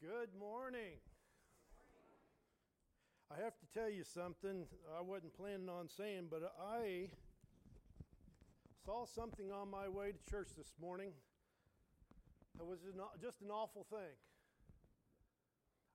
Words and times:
Good 0.00 0.30
morning. 0.38 1.02
I 3.34 3.42
have 3.42 3.58
to 3.58 3.66
tell 3.74 3.90
you 3.90 4.04
something 4.04 4.66
I 4.96 5.02
wasn't 5.02 5.34
planning 5.34 5.68
on 5.68 5.88
saying, 5.88 6.28
but 6.30 6.54
I 6.54 7.10
saw 8.86 9.06
something 9.06 9.50
on 9.50 9.68
my 9.68 9.88
way 9.88 10.12
to 10.12 10.30
church 10.30 10.50
this 10.56 10.70
morning 10.80 11.10
that 12.56 12.64
was 12.64 12.78
just 13.20 13.42
an 13.42 13.50
awful 13.50 13.88
thing. 13.90 14.14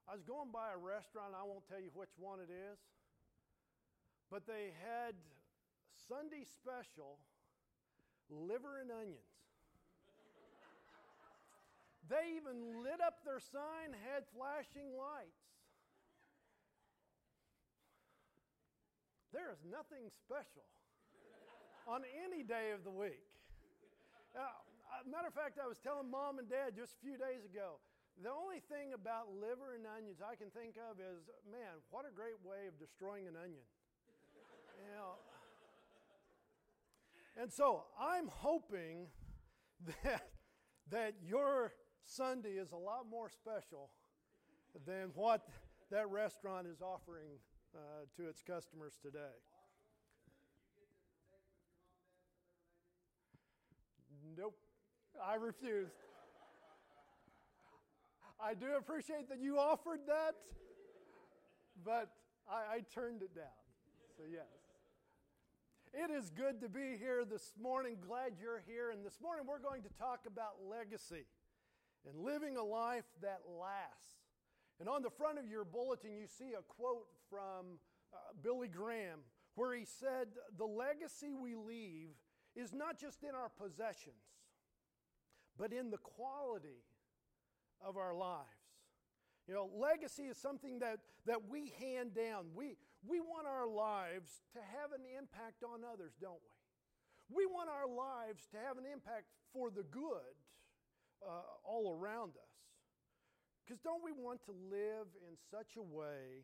I 0.10 0.16
was 0.16 0.24
going 0.24 0.52
by 0.52 0.76
a 0.76 0.78
restaurant, 0.78 1.32
I 1.32 1.48
won't 1.48 1.66
tell 1.70 1.80
you 1.80 1.92
which 1.94 2.12
one 2.18 2.40
it 2.42 2.52
is, 2.52 2.80
but 4.30 4.46
they 4.46 4.76
had 4.84 5.16
Sunday 6.10 6.44
special 6.44 7.20
liver 8.30 8.82
and 8.82 8.92
onions. 8.92 9.33
They 12.10 12.36
even 12.36 12.84
lit 12.84 13.00
up 13.00 13.24
their 13.24 13.40
sign, 13.40 13.96
had 13.96 14.28
flashing 14.36 14.91
lights. 14.91 15.40
There 19.32 19.50
is 19.50 19.64
nothing 19.66 20.12
special 20.22 20.68
on 21.88 22.04
any 22.22 22.44
day 22.44 22.70
of 22.76 22.84
the 22.84 22.91
week. 22.94 23.26
Now, 24.36 24.62
matter 25.10 25.27
of 25.27 25.34
fact, 25.34 25.58
I 25.58 25.66
was 25.66 25.80
telling 25.80 26.12
mom 26.12 26.38
and 26.38 26.48
dad 26.48 26.76
just 26.76 26.94
a 26.94 27.02
few 27.02 27.18
days 27.18 27.48
ago. 27.48 27.82
The 28.22 28.30
only 28.30 28.62
thing 28.70 28.94
about 28.94 29.34
liver 29.34 29.74
and 29.74 29.90
onions 29.90 30.22
I 30.22 30.38
can 30.38 30.54
think 30.54 30.77
of 30.77 31.02
is, 31.02 31.26
man, 31.49 31.82
what 31.90 32.05
a 32.05 32.13
great 32.13 32.38
way 32.46 32.70
of 32.70 32.77
destroying 32.77 33.26
an 33.26 33.34
onion. 33.34 33.66
You 34.77 34.90
know, 34.94 35.18
and 37.41 37.52
so 37.52 37.85
I'm 37.99 38.27
hoping 38.27 39.08
that, 40.04 40.30
that 40.91 41.13
your 41.26 41.74
Sunday 42.03 42.57
is 42.57 42.71
a 42.71 42.77
lot 42.77 43.05
more 43.09 43.30
special 43.30 43.89
than 44.85 45.12
what 45.16 45.48
that 45.91 46.09
restaurant 46.09 46.67
is 46.67 46.82
offering 46.82 47.40
uh, 47.76 47.79
to 48.18 48.27
its 48.27 48.41
customers 48.41 48.93
today. 49.01 49.20
Nope, 54.37 54.57
I 55.23 55.35
refused. 55.35 55.93
I 58.40 58.54
do 58.55 58.76
appreciate 58.77 59.29
that 59.29 59.40
you 59.40 59.57
offered 59.57 59.99
that, 60.07 60.35
but 61.85 62.10
I, 62.49 62.76
I 62.76 62.79
turned 62.93 63.21
it 63.21 63.35
down. 63.35 63.45
So, 64.17 64.23
yes. 64.29 64.44
It 65.94 66.09
is 66.12 66.31
good 66.31 66.59
to 66.62 66.69
be 66.69 66.97
here 66.97 67.23
this 67.23 67.53
morning. 67.62 67.97
Glad 68.06 68.34
you're 68.41 68.63
here. 68.66 68.90
And 68.90 69.06
this 69.06 69.19
morning 69.22 69.45
we're 69.47 69.59
going 69.59 69.84
to 69.84 69.90
talk 70.00 70.22
about 70.25 70.57
legacy 70.67 71.25
and 72.07 72.23
living 72.23 72.57
a 72.57 72.63
life 72.63 73.06
that 73.22 73.41
lasts. 73.59 74.18
And 74.79 74.90
on 74.90 75.01
the 75.01 75.09
front 75.09 75.40
of 75.40 75.47
your 75.47 75.63
bulletin, 75.63 76.16
you 76.16 76.28
see 76.28 76.53
a 76.57 76.62
quote 76.62 77.07
from 77.29 77.79
uh, 78.13 78.18
Billy 78.41 78.68
Graham 78.68 79.19
where 79.56 79.75
he 79.75 79.85
said, 79.85 80.28
The 80.57 80.66
legacy 80.66 81.34
we 81.34 81.56
leave 81.56 82.09
is 82.56 82.73
not 82.73 83.00
just 83.00 83.23
in 83.23 83.29
our 83.29 83.50
possessions, 83.50 84.16
but 85.57 85.72
in 85.72 85.90
the 85.90 85.97
quality 85.97 86.84
of 87.85 87.97
our 87.97 88.13
lives. 88.13 88.47
You 89.47 89.53
know, 89.53 89.69
legacy 89.75 90.23
is 90.23 90.38
something 90.38 90.79
that, 90.79 91.00
that 91.25 91.50
we 91.50 91.73
hand 91.79 92.16
down. 92.16 92.47
We, 92.56 92.78
we 93.06 93.19
want 93.19 93.47
our 93.47 93.67
lives 93.67 94.41
to 94.53 94.59
have 94.59 94.91
an 94.91 95.03
impact 95.17 95.63
on 95.63 95.81
others, 95.84 96.13
don't 96.22 96.40
we? 96.40 97.35
We 97.35 97.45
want 97.45 97.69
our 97.69 97.88
lives 97.88 98.47
to 98.51 98.57
have 98.57 98.78
an 98.78 98.85
impact 98.91 99.28
for 99.51 99.69
the 99.69 99.84
good 99.84 100.35
uh, 101.28 101.41
all 101.63 101.97
around 101.97 102.31
us. 102.35 102.53
Because 103.63 103.79
don't 103.79 104.03
we 104.03 104.12
want 104.12 104.44
to 104.46 104.52
live 104.52 105.07
in 105.28 105.35
such 105.50 105.78
a 105.78 105.81
way 105.81 106.44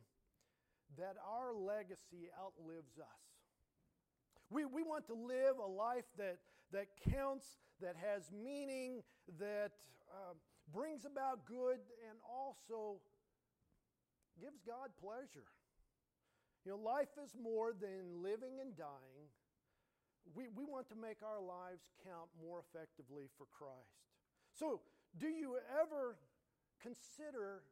that 0.97 1.16
our 1.27 1.53
legacy 1.53 2.31
outlives 2.39 2.97
us? 2.97 3.23
We, 4.50 4.66
we 4.66 4.81
want 4.81 5.06
to 5.07 5.13
live 5.13 5.59
a 5.62 5.67
life 5.67 6.07
that, 6.17 6.38
that 6.72 6.88
counts, 7.13 7.45
that 7.81 7.95
has 8.01 8.31
meaning, 8.31 9.03
that 9.38 9.73
uh, 10.09 10.34
brings 10.73 11.06
about 11.06 11.46
good, 11.46 11.78
and 12.09 12.17
also 12.25 13.00
gives 14.41 14.61
God 14.66 14.90
pleasure. 14.97 15.46
You 16.66 16.72
know, 16.72 16.78
life 16.78 17.13
is 17.23 17.35
more 17.35 17.73
than 17.73 18.23
living 18.23 18.59
and 18.59 18.75
dying. 18.75 19.29
We, 20.35 20.47
we 20.50 20.66
want 20.66 20.90
to 20.90 20.96
make 20.96 21.22
our 21.23 21.41
lives 21.41 21.84
count 22.06 22.29
more 22.41 22.61
effectively 22.61 23.29
for 23.38 23.46
Christ. 23.50 24.09
So, 24.59 24.81
do 25.16 25.28
you 25.28 25.56
ever 25.80 26.20
consider 26.84 27.64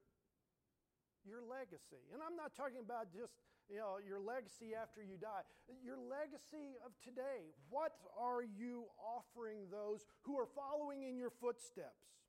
your 1.27 1.43
legacy? 1.43 1.99
And 2.15 2.23
I'm 2.23 2.39
not 2.39 2.55
talking 2.55 2.79
about 2.79 3.11
just, 3.11 3.35
you 3.67 3.75
know, 3.75 3.99
your 3.99 4.23
legacy 4.23 4.71
after 4.71 5.03
you 5.03 5.19
die. 5.19 5.43
Your 5.83 5.99
legacy 5.99 6.79
of 6.87 6.95
today. 7.03 7.51
What 7.69 7.91
are 8.15 8.39
you 8.39 8.87
offering 9.03 9.67
those 9.67 10.07
who 10.23 10.39
are 10.39 10.47
following 10.47 11.03
in 11.03 11.17
your 11.19 11.29
footsteps? 11.29 12.23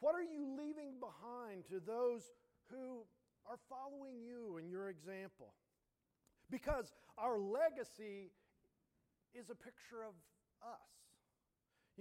What 0.00 0.14
are 0.16 0.24
you 0.24 0.56
leaving 0.56 0.96
behind 0.96 1.68
to 1.68 1.78
those 1.78 2.32
who 2.72 3.04
are 3.44 3.60
following 3.68 4.24
you 4.24 4.56
and 4.56 4.70
your 4.70 4.88
example? 4.88 5.52
Because 6.50 6.92
our 7.18 7.38
legacy 7.38 8.32
is 9.34 9.50
a 9.50 9.54
picture 9.54 10.00
of 10.00 10.16
us. 10.64 11.01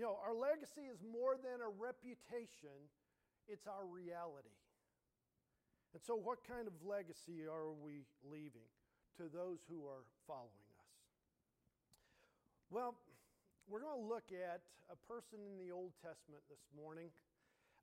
You 0.02 0.10
know, 0.10 0.18
our 0.26 0.34
legacy 0.34 0.90
is 0.90 0.98
more 1.06 1.38
than 1.38 1.62
a 1.62 1.70
reputation, 1.70 2.74
it's 3.46 3.70
our 3.70 3.86
reality. 3.86 4.58
And 5.94 6.02
so, 6.02 6.18
what 6.18 6.42
kind 6.42 6.66
of 6.66 6.74
legacy 6.82 7.46
are 7.46 7.70
we 7.70 8.10
leaving 8.26 8.66
to 9.22 9.30
those 9.30 9.62
who 9.70 9.86
are 9.86 10.02
following 10.26 10.74
us? 10.74 10.90
Well, 12.74 12.98
we're 13.70 13.86
going 13.86 13.94
to 13.94 14.10
look 14.10 14.34
at 14.34 14.66
a 14.90 14.98
person 15.06 15.38
in 15.38 15.62
the 15.62 15.70
Old 15.70 15.94
Testament 16.02 16.42
this 16.50 16.66
morning, 16.74 17.14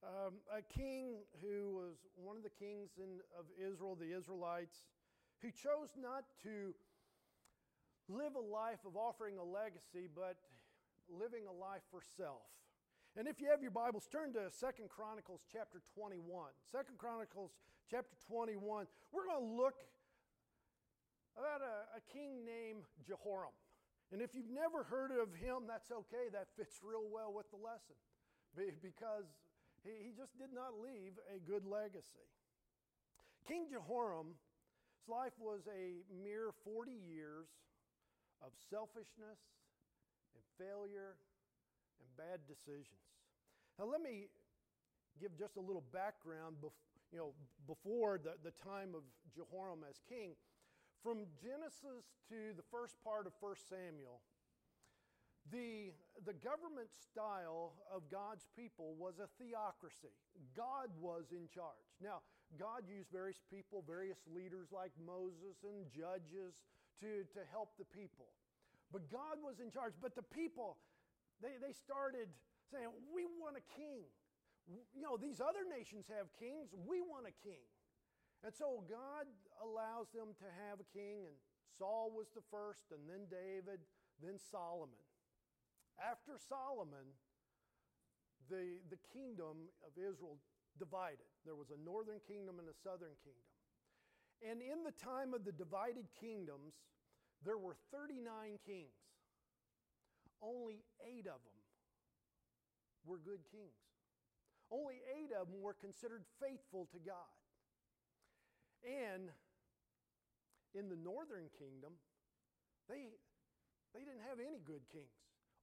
um, 0.02 0.42
a 0.50 0.58
king 0.58 1.22
who 1.38 1.70
was 1.70 2.02
one 2.18 2.34
of 2.34 2.42
the 2.42 2.50
kings 2.58 2.98
in, 2.98 3.22
of 3.38 3.46
Israel, 3.54 3.94
the 3.94 4.10
Israelites, 4.10 4.90
who 5.38 5.54
chose 5.54 5.94
not 5.94 6.26
to 6.42 6.74
live 8.10 8.34
a 8.34 8.42
life 8.42 8.82
of 8.82 8.98
offering 8.98 9.38
a 9.38 9.46
legacy, 9.46 10.10
but 10.10 10.34
living 11.08 11.48
a 11.48 11.52
life 11.52 11.82
for 11.90 12.00
self. 12.16 12.44
And 13.16 13.26
if 13.26 13.40
you 13.40 13.48
have 13.50 13.62
your 13.62 13.72
Bibles, 13.72 14.06
turn 14.06 14.32
to 14.34 14.46
Second 14.52 14.88
Chronicles 14.92 15.42
chapter 15.50 15.80
21. 15.96 16.22
Second 16.70 16.98
Chronicles 16.98 17.56
chapter 17.90 18.14
21. 18.28 18.86
We're 19.10 19.26
going 19.26 19.42
to 19.42 19.52
look 19.58 19.80
about 21.34 21.64
a, 21.64 21.98
a, 21.98 22.02
king 22.12 22.44
named 22.44 22.84
Jehoram. 23.06 23.54
And 24.12 24.20
if 24.20 24.34
you've 24.34 24.50
never 24.50 24.84
heard 24.84 25.10
of 25.10 25.34
him, 25.34 25.66
that's 25.66 25.90
okay. 25.90 26.30
That 26.32 26.50
fits 26.56 26.82
real 26.82 27.06
well 27.06 27.32
with 27.32 27.50
the 27.50 27.58
lesson 27.58 27.98
because 28.82 29.26
he, 29.82 29.98
he 30.02 30.10
just 30.10 30.34
did 30.38 30.50
not 30.50 30.78
leave 30.82 31.14
a 31.30 31.38
good 31.38 31.64
legacy. 31.64 32.26
King 33.46 33.66
Jehoram's 33.70 34.38
life 35.06 35.34
was 35.38 35.62
a 35.70 36.02
mere 36.10 36.50
40 36.64 36.90
years 36.90 37.48
of 38.42 38.52
selfishness 38.70 39.38
failure 40.58 41.16
and 42.02 42.08
bad 42.18 42.42
decisions. 42.50 43.00
Now, 43.78 43.86
let 43.86 44.02
me 44.02 44.26
give 45.20 45.38
just 45.38 45.56
a 45.56 45.62
little 45.62 45.84
background 45.94 46.56
bef- 46.62 46.84
you 47.12 47.18
know, 47.18 47.32
before 47.66 48.18
the, 48.18 48.36
the 48.42 48.52
time 48.62 48.94
of 48.94 49.02
Jehoram 49.34 49.86
as 49.88 50.02
king. 50.08 50.34
From 51.02 51.30
Genesis 51.38 52.10
to 52.28 52.52
the 52.58 52.66
first 52.74 52.98
part 53.06 53.26
of 53.26 53.32
1 53.40 53.54
Samuel, 53.70 54.20
the, 55.48 55.94
the 56.26 56.34
government 56.34 56.90
style 56.92 57.72
of 57.88 58.10
God's 58.10 58.44
people 58.52 58.98
was 58.98 59.16
a 59.22 59.30
theocracy. 59.40 60.12
God 60.52 60.90
was 61.00 61.32
in 61.32 61.48
charge. 61.48 61.86
Now, 62.02 62.20
God 62.58 62.84
used 62.84 63.08
various 63.08 63.40
people, 63.48 63.84
various 63.86 64.18
leaders 64.28 64.68
like 64.72 64.92
Moses 65.00 65.64
and 65.64 65.88
judges 65.88 66.66
to, 67.00 67.24
to 67.32 67.40
help 67.48 67.78
the 67.78 67.88
people. 67.88 68.28
But 68.92 69.10
God 69.12 69.40
was 69.42 69.60
in 69.60 69.70
charge. 69.70 69.92
But 70.00 70.14
the 70.14 70.24
people, 70.24 70.78
they, 71.42 71.60
they 71.60 71.72
started 71.72 72.28
saying, 72.72 72.88
We 73.12 73.24
want 73.24 73.56
a 73.56 73.64
king. 73.76 74.08
You 74.68 75.00
know, 75.00 75.16
these 75.16 75.40
other 75.40 75.64
nations 75.64 76.04
have 76.12 76.28
kings. 76.36 76.72
We 76.72 77.00
want 77.00 77.24
a 77.24 77.34
king. 77.40 77.64
And 78.44 78.52
so 78.54 78.84
God 78.86 79.26
allows 79.58 80.12
them 80.12 80.36
to 80.38 80.48
have 80.68 80.78
a 80.78 80.88
king, 80.94 81.26
and 81.26 81.34
Saul 81.74 82.12
was 82.14 82.28
the 82.36 82.44
first, 82.52 82.94
and 82.94 83.02
then 83.08 83.26
David, 83.26 83.82
then 84.22 84.38
Solomon. 84.38 85.02
After 85.98 86.38
Solomon, 86.38 87.16
the, 88.46 88.78
the 88.92 89.00
kingdom 89.10 89.72
of 89.82 89.98
Israel 89.98 90.38
divided. 90.78 91.26
There 91.44 91.58
was 91.58 91.74
a 91.74 91.80
northern 91.82 92.22
kingdom 92.22 92.62
and 92.62 92.68
a 92.70 92.76
southern 92.86 93.18
kingdom. 93.26 93.48
And 94.38 94.62
in 94.62 94.86
the 94.86 94.94
time 94.94 95.34
of 95.34 95.42
the 95.42 95.50
divided 95.50 96.06
kingdoms, 96.14 96.78
there 97.44 97.58
were 97.58 97.76
39 97.92 98.58
kings. 98.66 98.98
Only 100.42 100.84
eight 101.02 101.26
of 101.26 101.40
them 101.42 101.58
were 103.04 103.18
good 103.18 103.40
kings. 103.50 103.78
only 104.70 105.00
eight 105.16 105.32
of 105.32 105.48
them 105.48 105.62
were 105.62 105.72
considered 105.72 106.24
faithful 106.40 106.86
to 106.92 106.98
God. 107.00 107.32
And 108.84 109.30
in 110.74 110.88
the 110.88 110.96
northern 110.96 111.48
kingdom, 111.58 111.96
they, 112.88 113.16
they 113.94 114.00
didn't 114.00 114.22
have 114.28 114.38
any 114.38 114.60
good 114.60 114.84
kings. 114.92 115.08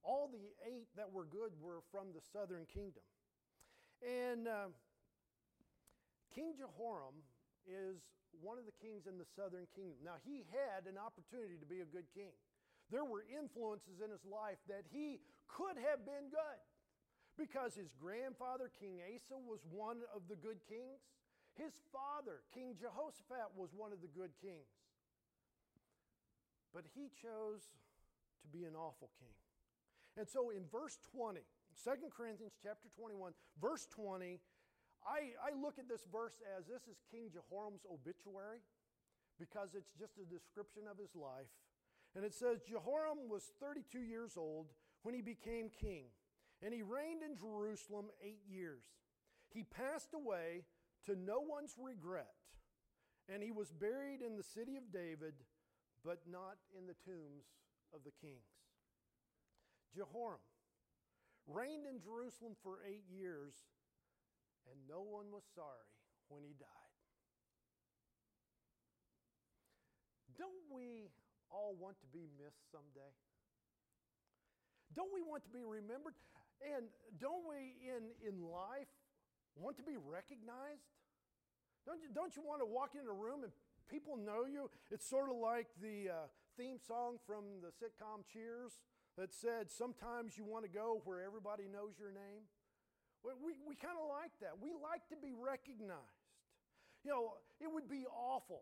All 0.04 0.27
the 0.27 0.50
eight 0.66 0.88
that 0.98 1.12
were 1.12 1.25
good 1.25 1.54
were 1.62 1.81
from 1.92 2.13
the 2.13 2.22
southern 2.33 2.66
kingdom. 2.66 3.04
And 4.01 4.48
uh, 4.48 4.74
King 6.33 6.54
Jehoram 6.57 7.24
is 7.67 8.01
one 8.41 8.57
of 8.57 8.65
the 8.65 8.77
kings 8.81 9.09
in 9.09 9.17
the 9.17 9.27
southern 9.35 9.67
kingdom. 9.73 10.01
Now, 10.06 10.21
he 10.23 10.45
had 10.53 10.85
an 10.85 10.97
opportunity 10.97 11.57
to 11.57 11.67
be 11.67 11.81
a 11.81 11.89
good 11.89 12.07
king. 12.13 12.33
There 12.94 13.06
were 13.06 13.25
influences 13.25 14.01
in 14.01 14.13
his 14.13 14.21
life 14.25 14.62
that 14.69 14.85
he 14.94 15.21
could 15.50 15.77
have 15.81 16.06
been 16.06 16.29
good 16.29 16.62
because 17.38 17.75
his 17.75 17.91
grandfather, 17.97 18.71
King 18.79 19.01
Asa, 19.01 19.35
was 19.35 19.59
one 19.67 20.06
of 20.13 20.27
the 20.29 20.38
good 20.38 20.62
kings. 20.69 21.01
His 21.56 21.73
father, 21.91 22.44
King 22.53 22.75
Jehoshaphat, 22.75 23.56
was 23.56 23.71
one 23.73 23.91
of 23.91 24.03
the 24.03 24.12
good 24.12 24.31
kings. 24.44 24.69
But 26.75 26.83
he 26.94 27.07
chose 27.15 27.63
to 28.44 28.47
be 28.51 28.67
an 28.67 28.75
awful 28.75 29.09
king. 29.19 29.35
And 30.17 30.27
so 30.27 30.51
in 30.51 30.67
verse 30.71 31.00
20, 31.15 31.39
2 31.83 31.91
Corinthians 32.12 32.56
chapter 32.62 32.88
21, 32.95 33.33
verse 33.59 33.88
20, 33.95 34.39
I, 35.05 35.37
I 35.37 35.53
look 35.53 35.77
at 35.77 35.87
this 35.87 36.03
verse 36.11 36.41
as 36.57 36.65
this 36.65 36.89
is 36.89 36.97
King 37.11 37.29
Jehoram's 37.29 37.85
obituary 37.85 38.59
because 39.37 39.75
it's 39.77 39.93
just 39.93 40.17
a 40.17 40.25
description 40.25 40.83
of 40.89 40.97
his 40.97 41.13
life. 41.15 41.51
And 42.15 42.25
it 42.25 42.33
says 42.33 42.63
Jehoram 42.67 43.29
was 43.29 43.51
32 43.59 43.99
years 43.99 44.33
old 44.37 44.67
when 45.03 45.13
he 45.13 45.21
became 45.21 45.69
king, 45.69 46.05
and 46.63 46.73
he 46.73 46.81
reigned 46.81 47.21
in 47.21 47.37
Jerusalem 47.37 48.07
eight 48.23 48.41
years. 48.47 48.83
He 49.53 49.63
passed 49.63 50.13
away 50.15 50.63
to 51.05 51.15
no 51.15 51.39
one's 51.39 51.75
regret, 51.77 52.33
and 53.29 53.43
he 53.43 53.51
was 53.51 53.71
buried 53.71 54.21
in 54.25 54.35
the 54.35 54.43
city 54.43 54.75
of 54.77 54.91
David, 54.91 55.35
but 56.03 56.19
not 56.25 56.57
in 56.77 56.87
the 56.87 56.95
tombs 57.05 57.45
of 57.93 58.01
the 58.03 58.15
kings. 58.21 58.49
Jehoram 59.93 60.41
reigned 61.47 61.85
in 61.85 61.99
Jerusalem 61.99 62.55
for 62.63 62.79
eight 62.87 63.05
years, 63.11 63.53
and 64.71 64.77
no 64.89 65.01
one 65.01 65.31
was 65.31 65.44
sorry 65.53 65.89
when 66.29 66.44
he 66.44 66.53
died. 66.57 66.95
Don't 70.35 70.67
we 70.67 71.07
all 71.51 71.75
want 71.79 71.95
to 72.03 72.07
be 72.12 72.27
missed 72.35 72.67
someday? 72.71 73.13
Don't 74.94 75.12
we 75.13 75.23
want 75.23 75.44
to 75.44 75.51
be 75.51 75.63
remembered? 75.63 76.15
And 76.63 76.88
don't 77.19 77.44
we 77.47 77.75
in, 77.83 78.12
in 78.23 78.44
life 78.44 78.91
want 79.56 79.75
to 79.77 79.83
be 79.83 79.95
recognized? 79.95 80.88
Don't 81.85 82.01
you, 82.01 82.09
don't 82.12 82.35
you 82.35 82.41
want 82.41 82.62
to 82.62 82.65
walk 82.65 82.95
in 82.95 83.07
a 83.07 83.13
room 83.13 83.44
and 83.44 83.51
people 83.88 84.17
know 84.17 84.47
you? 84.47 84.69
It's 84.91 85.07
sort 85.07 85.29
of 85.29 85.38
like 85.38 85.67
the 85.79 86.09
uh, 86.09 86.27
theme 86.57 86.79
song 86.79 87.17
from 87.27 87.62
the 87.62 87.69
sitcom 87.69 88.23
Cheers 88.31 88.79
that 89.17 89.33
said, 89.33 89.69
Sometimes 89.69 90.38
you 90.38 90.44
want 90.44 90.65
to 90.65 90.71
go 90.71 91.01
where 91.06 91.21
everybody 91.21 91.67
knows 91.71 92.00
your 92.00 92.12
name. 92.12 92.47
We, 93.25 93.57
we, 93.66 93.74
kind 93.74 93.98
of 93.98 94.06
like 94.06 94.38
that. 94.45 94.54
We 94.62 94.69
like 94.77 95.01
to 95.10 95.18
be 95.18 95.33
recognized. 95.33 96.30
You 97.01 97.10
know, 97.10 97.25
it 97.57 97.66
would 97.66 97.89
be 97.89 98.06
awful 98.06 98.62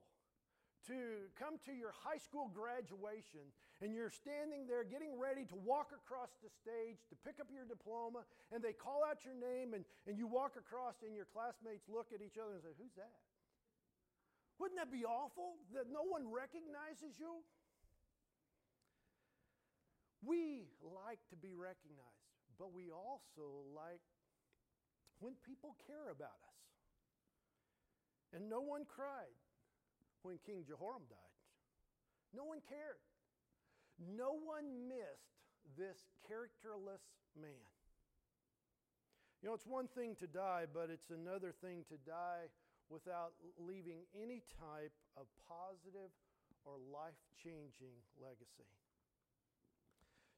to 0.87 1.27
come 1.39 1.59
to 1.67 1.71
your 1.75 1.91
high 1.91 2.19
school 2.19 2.51
graduation 2.51 3.43
and 3.79 3.95
you're 3.95 4.11
standing 4.11 4.67
there 4.67 4.83
getting 4.83 5.15
ready 5.15 5.43
to 5.47 5.55
walk 5.55 5.91
across 5.95 6.31
the 6.43 6.51
stage 6.51 7.03
to 7.07 7.15
pick 7.23 7.39
up 7.39 7.47
your 7.51 7.63
diploma 7.63 8.27
and 8.51 8.59
they 8.59 8.75
call 8.75 9.03
out 9.03 9.23
your 9.23 9.35
name 9.35 9.75
and, 9.75 9.87
and 10.07 10.19
you 10.19 10.27
walk 10.27 10.59
across 10.59 10.99
and 11.03 11.15
your 11.15 11.27
classmates 11.31 11.87
look 11.87 12.11
at 12.11 12.19
each 12.19 12.35
other 12.35 12.55
and 12.55 12.63
say, 12.63 12.75
Who's 12.75 12.95
that? 12.99 13.19
Wouldn't 14.59 14.79
that 14.79 14.91
be 14.91 15.03
awful 15.03 15.59
that 15.75 15.91
no 15.91 16.03
one 16.03 16.27
recognizes 16.31 17.19
you? 17.19 17.43
We 20.23 20.71
like 20.79 21.19
to 21.31 21.35
be 21.35 21.51
recognized, 21.51 22.31
but 22.55 22.71
we 22.71 22.91
also 22.91 23.67
like 23.75 24.03
when 25.23 25.39
people 25.47 25.79
care 25.87 26.11
about 26.11 26.35
us. 26.43 26.59
And 28.35 28.51
no 28.51 28.59
one 28.59 28.83
cried 28.83 29.39
when 30.27 30.35
King 30.43 30.67
Jehoram 30.67 31.07
died. 31.07 31.39
No 32.35 32.43
one 32.43 32.59
cared. 32.67 32.99
No 33.95 34.35
one 34.35 34.89
missed 34.91 35.39
this 35.79 36.11
characterless 36.27 37.07
man. 37.39 37.71
You 39.39 39.47
know, 39.47 39.55
it's 39.55 39.67
one 39.67 39.87
thing 39.87 40.15
to 40.19 40.27
die, 40.27 40.67
but 40.67 40.91
it's 40.91 41.09
another 41.09 41.55
thing 41.55 41.87
to 41.87 41.95
die 42.03 42.51
without 42.89 43.31
leaving 43.55 44.03
any 44.11 44.43
type 44.59 44.95
of 45.15 45.27
positive 45.47 46.11
or 46.65 46.75
life 46.91 47.19
changing 47.43 47.95
legacy. 48.19 48.67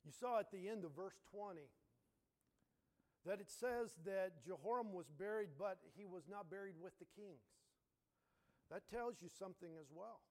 You 0.05 0.11
saw 0.11 0.39
at 0.39 0.51
the 0.51 0.69
end 0.69 0.85
of 0.85 0.93
verse 0.93 1.17
20 1.33 1.61
that 3.25 3.41
it 3.41 3.49
says 3.49 3.97
that 4.05 4.45
Jehoram 4.45 4.93
was 4.93 5.09
buried, 5.09 5.57
but 5.57 5.81
he 5.97 6.05
was 6.05 6.29
not 6.29 6.49
buried 6.49 6.77
with 6.77 6.93
the 7.01 7.09
kings. 7.17 7.41
That 8.69 8.85
tells 8.89 9.21
you 9.21 9.29
something 9.29 9.73
as 9.81 9.89
well. 9.89 10.21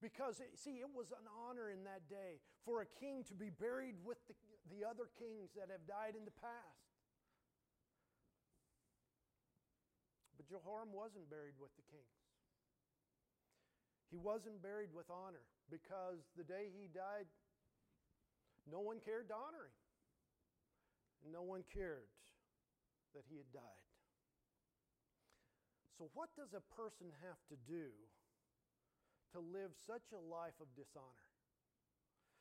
Because, 0.00 0.40
see, 0.56 0.80
it 0.80 0.88
was 0.88 1.10
an 1.12 1.26
honor 1.28 1.68
in 1.68 1.84
that 1.84 2.08
day 2.08 2.40
for 2.64 2.80
a 2.80 2.88
king 2.88 3.26
to 3.28 3.34
be 3.34 3.50
buried 3.50 4.00
with 4.00 4.16
the, 4.30 4.34
the 4.72 4.86
other 4.86 5.10
kings 5.18 5.50
that 5.58 5.68
have 5.68 5.84
died 5.84 6.16
in 6.16 6.24
the 6.24 6.34
past. 6.40 6.88
But 10.38 10.48
Jehoram 10.48 10.94
wasn't 10.94 11.28
buried 11.28 11.60
with 11.60 11.74
the 11.76 11.84
kings. 11.92 12.16
He 14.08 14.16
wasn't 14.16 14.62
buried 14.62 14.90
with 14.94 15.06
honor 15.10 15.44
because 15.68 16.24
the 16.34 16.48
day 16.48 16.72
he 16.72 16.88
died, 16.88 17.28
no 18.66 18.80
one 18.80 18.98
cared 19.04 19.28
to 19.28 19.36
honor 19.36 19.68
him. 19.68 19.79
No 21.26 21.42
one 21.42 21.64
cared 21.72 22.08
that 23.14 23.24
he 23.28 23.36
had 23.36 23.50
died. 23.52 23.86
So, 26.00 26.08
what 26.16 26.32
does 26.32 26.56
a 26.56 26.64
person 26.72 27.12
have 27.20 27.36
to 27.52 27.56
do 27.68 27.92
to 29.36 29.38
live 29.38 29.76
such 29.84 30.16
a 30.16 30.22
life 30.32 30.56
of 30.56 30.68
dishonor? 30.72 31.28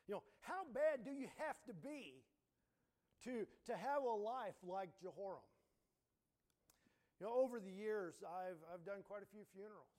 You 0.08 0.18
know, 0.18 0.24
how 0.42 0.64
bad 0.72 1.04
do 1.04 1.12
you 1.12 1.28
have 1.38 1.60
to 1.68 1.74
be 1.76 2.24
to, 3.28 3.44
to 3.68 3.74
have 3.76 4.02
a 4.08 4.16
life 4.16 4.56
like 4.64 4.90
Jehoram? 5.04 5.44
You 7.20 7.28
know, 7.28 7.36
over 7.36 7.60
the 7.60 7.70
years, 7.70 8.16
I've, 8.24 8.58
I've 8.72 8.88
done 8.88 9.04
quite 9.04 9.28
a 9.28 9.30
few 9.30 9.44
funerals. 9.52 9.92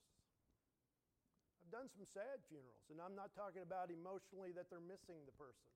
I've 1.61 1.69
done 1.69 1.87
some 1.93 2.09
sad 2.17 2.41
funerals, 2.49 2.89
and 2.89 2.97
I'm 2.97 3.13
not 3.13 3.37
talking 3.37 3.61
about 3.61 3.93
emotionally 3.93 4.57
that 4.57 4.73
they're 4.73 4.83
missing 4.83 5.21
the 5.29 5.37
person. 5.37 5.69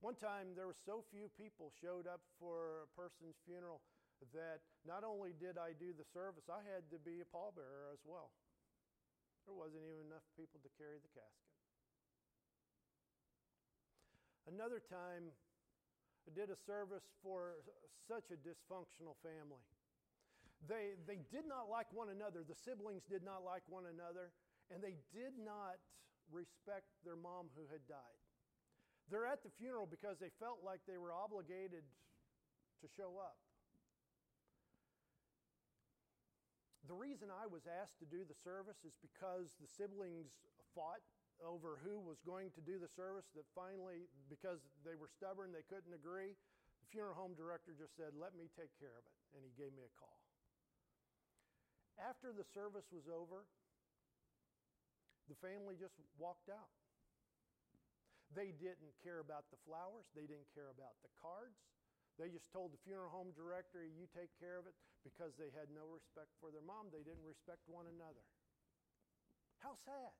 One 0.00 0.14
time, 0.14 0.52
there 0.52 0.68
were 0.68 0.76
so 0.84 1.02
few 1.08 1.32
people 1.40 1.72
showed 1.80 2.04
up 2.04 2.20
for 2.36 2.84
a 2.84 2.88
person's 2.92 3.40
funeral 3.48 3.80
that 4.32 4.64
not 4.84 5.04
only 5.04 5.32
did 5.36 5.56
I 5.56 5.72
do 5.76 5.92
the 5.96 6.04
service, 6.12 6.48
I 6.48 6.60
had 6.64 6.88
to 6.92 6.98
be 7.00 7.20
a 7.20 7.28
pallbearer 7.28 7.92
as 7.92 8.00
well. 8.04 8.32
There 9.48 9.56
wasn't 9.56 9.84
even 9.84 10.10
enough 10.10 10.24
people 10.36 10.60
to 10.64 10.70
carry 10.76 11.00
the 11.00 11.12
casket. 11.16 11.56
Another 14.46 14.78
time, 14.78 15.34
I 16.26 16.30
did 16.34 16.50
a 16.50 16.58
service 16.66 17.06
for 17.22 17.62
such 18.06 18.30
a 18.30 18.38
dysfunctional 18.38 19.18
family. 19.22 19.62
They, 20.66 20.98
they 21.06 21.22
did 21.30 21.46
not 21.46 21.70
like 21.70 21.86
one 21.94 22.10
another. 22.10 22.42
The 22.42 22.58
siblings 22.58 23.02
did 23.06 23.22
not 23.22 23.46
like 23.46 23.62
one 23.70 23.86
another, 23.86 24.34
and 24.70 24.82
they 24.82 24.98
did 25.14 25.38
not 25.38 25.78
respect 26.30 26.90
their 27.06 27.18
mom 27.18 27.50
who 27.54 27.66
had 27.70 27.82
died. 27.86 28.25
They're 29.10 29.26
at 29.26 29.42
the 29.46 29.54
funeral 29.54 29.86
because 29.86 30.18
they 30.18 30.34
felt 30.42 30.66
like 30.66 30.82
they 30.86 30.98
were 30.98 31.14
obligated 31.14 31.86
to 32.82 32.86
show 32.90 33.18
up. 33.22 33.38
The 36.86 36.94
reason 36.94 37.30
I 37.34 37.50
was 37.50 37.66
asked 37.66 37.98
to 37.98 38.06
do 38.06 38.22
the 38.22 38.38
service 38.46 38.86
is 38.86 38.94
because 39.02 39.58
the 39.58 39.66
siblings 39.66 40.30
fought 40.74 41.02
over 41.42 41.82
who 41.82 41.98
was 41.98 42.22
going 42.22 42.54
to 42.54 42.62
do 42.62 42.78
the 42.78 42.86
service. 42.86 43.26
That 43.34 43.46
finally, 43.58 44.06
because 44.30 44.62
they 44.86 44.94
were 44.94 45.10
stubborn, 45.10 45.50
they 45.50 45.66
couldn't 45.66 45.90
agree. 45.90 46.38
The 46.82 46.88
funeral 46.94 47.18
home 47.18 47.34
director 47.34 47.74
just 47.74 47.98
said, 47.98 48.14
Let 48.14 48.38
me 48.38 48.46
take 48.54 48.70
care 48.78 48.94
of 48.94 49.02
it. 49.02 49.16
And 49.34 49.42
he 49.42 49.50
gave 49.58 49.74
me 49.74 49.82
a 49.82 49.92
call. 49.98 50.22
After 51.98 52.30
the 52.30 52.46
service 52.54 52.86
was 52.94 53.10
over, 53.10 53.48
the 55.26 55.38
family 55.42 55.74
just 55.74 55.98
walked 56.22 56.46
out. 56.46 56.70
They 58.34 58.50
didn't 58.50 58.96
care 59.04 59.22
about 59.22 59.46
the 59.54 59.60
flowers, 59.62 60.10
they 60.16 60.26
didn't 60.26 60.50
care 60.56 60.74
about 60.74 60.98
the 61.04 61.12
cards. 61.22 61.62
They 62.16 62.32
just 62.32 62.48
told 62.48 62.72
the 62.72 62.80
funeral 62.80 63.12
home 63.12 63.36
director, 63.36 63.84
You 63.84 64.08
take 64.08 64.32
care 64.40 64.56
of 64.56 64.64
it, 64.64 64.72
because 65.04 65.36
they 65.36 65.52
had 65.52 65.68
no 65.68 65.84
respect 65.84 66.32
for 66.40 66.48
their 66.48 66.64
mom. 66.64 66.88
They 66.88 67.04
didn't 67.04 67.28
respect 67.28 67.60
one 67.68 67.84
another. 67.86 68.24
How 69.60 69.76
sad. 69.76 70.16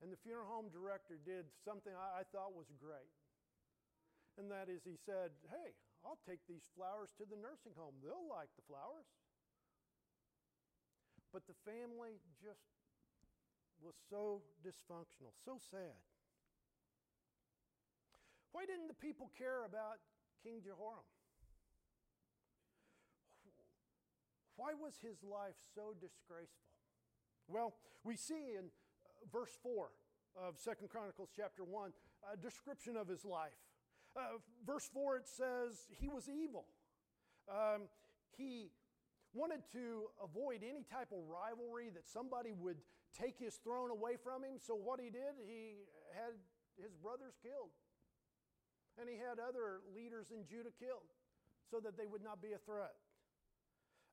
And 0.00 0.12
the 0.12 0.20
funeral 0.20 0.48
home 0.48 0.68
director 0.72 1.20
did 1.20 1.48
something 1.64 1.92
I, 1.92 2.24
thought 2.32 2.52
was 2.52 2.68
great. 2.76 3.12
And 4.36 4.52
that 4.52 4.68
is, 4.68 4.84
he 4.84 4.96
said, 4.96 5.32
Hey, 5.48 5.72
I'll 6.04 6.20
take 6.28 6.44
these 6.48 6.64
flowers 6.76 7.12
to 7.16 7.24
the 7.24 7.36
nursing 7.36 7.72
home. 7.76 7.96
They'll 8.04 8.28
like 8.28 8.52
the 8.56 8.66
flowers. 8.68 9.08
But 11.32 11.48
the 11.48 11.56
family 11.64 12.20
just 12.40 12.64
was 13.82 13.94
so 14.10 14.42
dysfunctional, 14.64 15.32
so 15.44 15.58
sad. 15.70 15.96
Why 18.52 18.64
didn't 18.64 18.88
the 18.88 18.94
people 18.94 19.30
care 19.36 19.64
about 19.64 20.00
King 20.42 20.60
Jehoram? 20.64 21.04
Why 24.56 24.72
was 24.72 24.94
his 25.02 25.22
life 25.22 25.56
so 25.74 25.92
disgraceful? 26.00 26.64
Well, 27.48 27.74
we 28.04 28.16
see 28.16 28.56
in 28.56 28.72
uh, 29.04 29.28
verse 29.30 29.52
4 29.62 29.90
of 30.34 30.58
Second 30.58 30.88
Chronicles 30.88 31.28
chapter 31.36 31.62
1 31.62 31.92
a 32.32 32.36
description 32.36 32.96
of 32.96 33.06
his 33.08 33.24
life. 33.24 33.60
Uh, 34.16 34.40
verse 34.66 34.88
4 34.92 35.18
it 35.18 35.28
says 35.28 35.86
he 36.00 36.08
was 36.08 36.28
evil. 36.28 36.64
Um, 37.48 37.82
he 38.36 38.70
wanted 39.34 39.60
to 39.72 40.06
avoid 40.22 40.62
any 40.64 40.82
type 40.90 41.12
of 41.12 41.18
rivalry 41.28 41.90
that 41.94 42.08
somebody 42.08 42.52
would 42.52 42.78
take 43.16 43.38
his 43.38 43.56
throne 43.56 43.90
away 43.90 44.16
from 44.22 44.44
him. 44.44 44.60
So, 44.60 44.74
what 44.74 45.00
he 45.00 45.10
did, 45.10 45.40
he 45.46 45.88
had 46.12 46.36
his 46.76 46.92
brothers 46.94 47.34
killed. 47.42 47.72
And 49.00 49.08
he 49.08 49.16
had 49.16 49.40
other 49.40 49.80
leaders 49.92 50.32
in 50.32 50.44
Judah 50.48 50.72
killed 50.78 51.08
so 51.70 51.80
that 51.80 51.96
they 51.96 52.06
would 52.06 52.22
not 52.22 52.40
be 52.40 52.52
a 52.52 52.60
threat. 52.64 52.96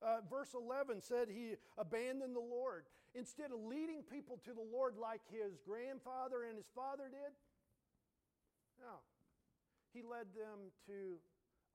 Uh, 0.03 0.19
verse 0.29 0.51
11 0.51 1.00
said 1.00 1.27
he 1.31 1.55
abandoned 1.77 2.36
the 2.36 2.43
Lord. 2.43 2.83
Instead 3.15 3.51
of 3.51 3.63
leading 3.63 4.03
people 4.03 4.41
to 4.43 4.51
the 4.51 4.65
Lord 4.74 4.95
like 5.00 5.22
his 5.31 5.55
grandfather 5.63 6.43
and 6.43 6.57
his 6.57 6.67
father 6.75 7.07
did, 7.07 7.31
no. 8.81 9.00
He 9.93 10.01
led 10.01 10.33
them 10.36 10.74
to 10.88 11.22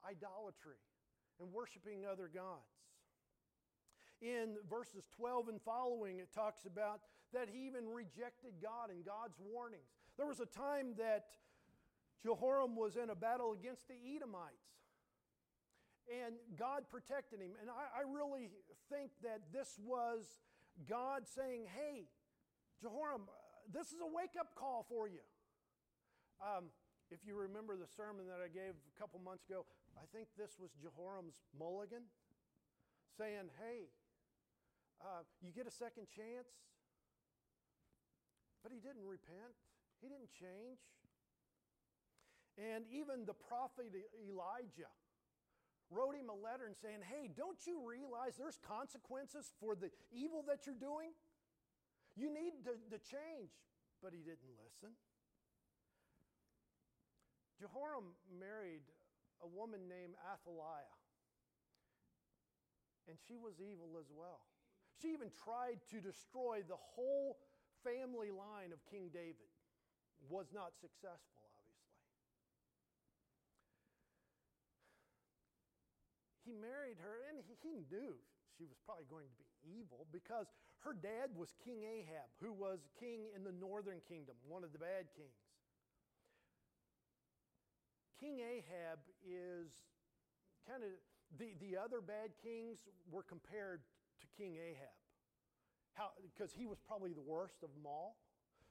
idolatry 0.04 0.82
and 1.40 1.52
worshiping 1.52 2.04
other 2.04 2.28
gods. 2.28 2.75
In 4.20 4.56
verses 4.68 5.06
12 5.16 5.49
and 5.49 5.62
following, 5.62 6.18
it 6.18 6.35
talks 6.35 6.66
about 6.66 7.00
that 7.32 7.49
he 7.52 7.66
even 7.66 7.88
rejected 7.88 8.61
God 8.62 8.90
and 8.90 9.04
God's 9.04 9.38
warnings. 9.38 9.88
There 10.16 10.26
was 10.26 10.40
a 10.40 10.47
time 10.47 10.94
that 10.99 11.26
Jehoram 12.23 12.75
was 12.75 12.97
in 12.97 13.11
a 13.11 13.14
battle 13.14 13.52
against 13.52 13.87
the 13.88 13.94
Edomites. 13.94 14.68
And 16.08 16.40
God 16.56 16.88
protected 16.90 17.40
him. 17.40 17.52
And 17.61 17.68
I, 17.68 18.00
I 18.00 18.02
really 18.08 18.49
think 18.88 19.12
that 19.23 19.52
this 19.52 19.76
was 19.76 20.25
God 20.88 21.28
saying, 21.28 21.68
Hey, 21.68 22.08
Jehoram, 22.80 23.28
this 23.68 23.92
is 23.92 24.00
a 24.00 24.08
wake 24.08 24.32
up 24.40 24.56
call 24.56 24.87
for 24.88 25.06
you. 25.06 25.20
Um, 26.40 26.73
if 27.11 27.20
you 27.28 27.37
remember 27.37 27.76
the 27.76 27.88
sermon 27.88 28.25
that 28.32 28.40
I 28.40 28.49
gave 28.49 28.73
a 28.73 28.94
couple 28.97 29.20
months 29.20 29.44
ago, 29.44 29.68
I 30.00 30.08
think 30.16 30.28
this 30.37 30.56
was 30.56 30.73
Jehoram's 30.80 31.44
mulligan 31.52 32.08
saying, 33.20 33.52
Hey, 33.61 33.92
uh, 35.04 35.28
you 35.44 35.52
get 35.52 35.66
a 35.68 35.75
second 35.75 36.08
chance. 36.08 36.49
But 38.62 38.73
he 38.73 38.81
didn't 38.81 39.07
repent, 39.07 39.55
he 40.00 40.09
didn't 40.09 40.33
change. 40.35 40.83
And 42.59 42.85
even 42.91 43.23
the 43.23 43.38
prophet 43.38 43.95
Elijah 44.19 44.91
wrote 45.91 46.19
him 46.19 46.29
a 46.29 46.35
letter 46.35 46.67
and 46.67 46.75
saying, 46.75 47.07
Hey, 47.07 47.31
don't 47.31 47.59
you 47.67 47.79
realize 47.87 48.35
there's 48.35 48.59
consequences 48.59 49.53
for 49.61 49.79
the 49.79 49.91
evil 50.11 50.43
that 50.50 50.67
you're 50.67 50.79
doing? 50.79 51.15
You 52.19 52.35
need 52.35 52.67
to, 52.67 52.75
to 52.91 52.99
change. 52.99 53.55
But 54.03 54.11
he 54.11 54.19
didn't 54.19 54.55
listen. 54.59 54.95
Jehoram 57.59 58.15
married 58.27 58.87
a 59.43 59.47
woman 59.47 59.91
named 59.91 60.15
Athaliah, 60.23 60.95
and 63.11 63.19
she 63.27 63.35
was 63.35 63.59
evil 63.59 63.99
as 63.99 64.07
well. 64.15 64.47
She 65.03 65.11
even 65.11 65.31
tried 65.35 65.83
to 65.91 65.99
destroy 65.99 66.62
the 66.67 66.79
whole 66.79 67.38
family 67.85 68.30
line 68.30 68.73
of 68.73 68.80
King 68.90 69.11
David. 69.12 69.50
Was 70.26 70.50
not 70.50 70.75
successful, 70.75 71.47
obviously. 71.47 71.94
He 76.42 76.58
married 76.58 76.99
her, 76.99 77.23
and 77.30 77.38
he 77.47 77.87
knew 77.87 78.18
she 78.58 78.66
was 78.66 78.75
probably 78.82 79.06
going 79.06 79.30
to 79.30 79.38
be 79.38 79.47
evil 79.62 80.11
because 80.11 80.50
her 80.82 80.90
dad 80.90 81.30
was 81.38 81.54
King 81.62 81.87
Ahab, 81.87 82.26
who 82.42 82.52
was 82.52 82.90
king 82.99 83.30
in 83.30 83.47
the 83.47 83.54
northern 83.54 84.02
kingdom, 84.11 84.35
one 84.42 84.64
of 84.66 84.75
the 84.75 84.82
bad 84.82 85.06
kings. 85.14 85.38
King 88.18 88.42
Ahab 88.42 88.99
is 89.23 89.70
kind 90.66 90.82
of 90.82 90.90
the, 91.38 91.54
the 91.62 91.78
other 91.78 92.00
bad 92.00 92.35
kings 92.42 92.78
were 93.11 93.23
compared 93.23 93.87
to 94.20 94.26
King 94.35 94.58
Ahab. 94.58 94.94
How, 95.99 96.14
because 96.23 96.55
he 96.55 96.64
was 96.64 96.78
probably 96.78 97.11
the 97.11 97.26
worst 97.26 97.67
of 97.67 97.75
them 97.75 97.83
all. 97.83 98.23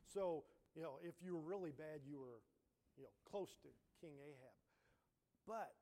So, 0.08 0.48
you 0.72 0.82
know, 0.82 0.96
if 1.04 1.20
you 1.20 1.36
were 1.36 1.44
really 1.44 1.76
bad, 1.76 2.08
you 2.08 2.24
were, 2.24 2.40
you 2.96 3.04
know, 3.04 3.12
close 3.28 3.52
to 3.64 3.70
King 4.00 4.16
Ahab. 4.16 4.56
But 5.44 5.76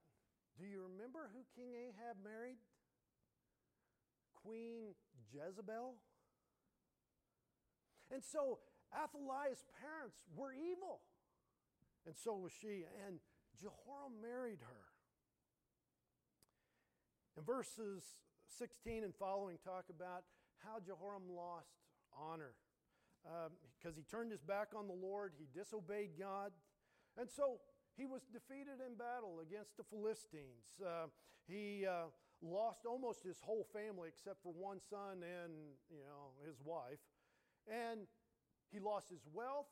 do 0.58 0.66
you 0.66 0.82
remember 0.90 1.30
who 1.30 1.46
King 1.54 1.78
Ahab 1.78 2.18
married? 2.26 2.58
Queen 4.42 4.98
Jezebel. 5.30 6.02
And 8.10 8.24
so 8.24 8.60
Athaliah's 8.90 9.66
parents 9.82 10.18
were 10.36 10.54
evil. 10.54 11.02
And 12.06 12.16
so 12.16 12.36
was 12.36 12.54
she. 12.54 12.86
And 13.06 13.20
Jehoram 13.60 14.18
married 14.22 14.60
her. 14.62 14.86
And 17.38 17.46
verses 17.46 18.04
16 18.58 19.04
and 19.04 19.14
following 19.14 19.58
talk 19.64 19.86
about 19.90 20.24
how 20.66 20.82
Jehoram 20.82 21.30
lost 21.30 21.70
honor 22.12 22.58
because 23.78 23.98
um, 23.98 24.02
he 24.02 24.04
turned 24.04 24.32
his 24.32 24.42
back 24.42 24.70
on 24.78 24.88
the 24.88 24.94
Lord, 24.94 25.34
he 25.38 25.48
disobeyed 25.50 26.14
God, 26.20 26.52
and 27.18 27.30
so 27.30 27.58
he 27.98 28.06
was 28.06 28.22
defeated 28.30 28.84
in 28.86 28.98
battle 28.98 29.42
against 29.42 29.78
the 29.78 29.84
Philistines. 29.84 30.78
Uh, 30.78 31.10
he 31.48 31.86
uh, 31.90 32.14
lost 32.42 32.86
almost 32.86 33.24
his 33.24 33.42
whole 33.42 33.66
family 33.74 34.10
except 34.10 34.44
for 34.44 34.54
one 34.54 34.78
son 34.78 35.26
and 35.26 35.54
you 35.90 36.06
know 36.06 36.38
his 36.46 36.62
wife, 36.62 37.02
and 37.66 38.06
he 38.70 38.80
lost 38.80 39.10
his 39.10 39.26
wealth 39.34 39.72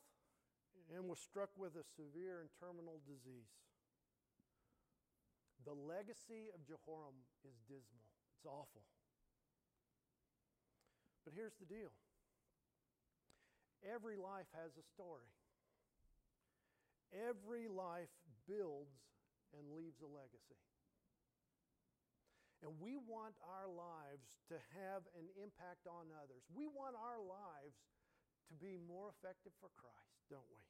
and 0.96 1.06
was 1.06 1.20
struck 1.20 1.50
with 1.58 1.78
a 1.78 1.86
severe 1.86 2.42
and 2.42 2.50
terminal 2.58 3.02
disease. 3.06 3.54
The 5.66 5.74
legacy 5.74 6.52
of 6.52 6.66
Jehoram 6.66 7.16
is 7.46 7.56
dismal. 7.70 8.04
It's 8.36 8.46
awful. 8.46 8.84
But 11.24 11.34
here's 11.36 11.56
the 11.60 11.66
deal 11.66 11.92
every 13.84 14.16
life 14.16 14.48
has 14.56 14.76
a 14.80 14.86
story, 14.96 15.28
every 17.12 17.68
life 17.68 18.12
builds 18.48 18.96
and 19.56 19.76
leaves 19.76 20.02
a 20.04 20.10
legacy. 20.10 20.60
And 22.64 22.72
we 22.80 22.96
want 22.96 23.36
our 23.44 23.68
lives 23.68 24.40
to 24.48 24.56
have 24.80 25.04
an 25.20 25.28
impact 25.36 25.84
on 25.84 26.08
others. 26.16 26.48
We 26.56 26.64
want 26.64 26.96
our 26.96 27.20
lives 27.20 27.76
to 28.48 28.56
be 28.56 28.80
more 28.80 29.12
effective 29.12 29.52
for 29.60 29.68
Christ, 29.76 30.24
don't 30.32 30.48
we? 30.48 30.64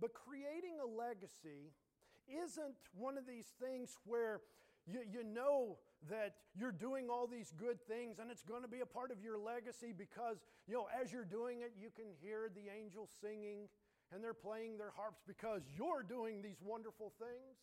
But 0.00 0.16
creating 0.16 0.80
a 0.80 0.88
legacy 0.88 1.76
isn't 2.24 2.76
one 2.96 3.18
of 3.20 3.26
these 3.26 3.52
things 3.60 3.96
where 4.04 4.40
you, 4.86 5.00
you 5.04 5.24
know 5.24 5.76
that 6.10 6.34
you're 6.54 6.72
doing 6.72 7.08
all 7.08 7.26
these 7.26 7.52
good 7.56 7.80
things 7.88 8.18
and 8.18 8.30
it's 8.30 8.42
going 8.42 8.62
to 8.62 8.68
be 8.68 8.80
a 8.80 8.86
part 8.86 9.10
of 9.10 9.22
your 9.22 9.38
legacy 9.38 9.92
because, 9.96 10.38
you 10.66 10.74
know, 10.74 10.86
as 10.92 11.12
you're 11.12 11.24
doing 11.24 11.60
it, 11.60 11.72
you 11.78 11.88
can 11.94 12.06
hear 12.20 12.50
the 12.54 12.68
angels 12.68 13.10
singing 13.20 13.68
and 14.12 14.22
they're 14.22 14.36
playing 14.36 14.76
their 14.78 14.92
harps 14.94 15.22
because 15.26 15.62
you're 15.76 16.04
doing 16.04 16.42
these 16.42 16.60
wonderful 16.62 17.12
things 17.18 17.56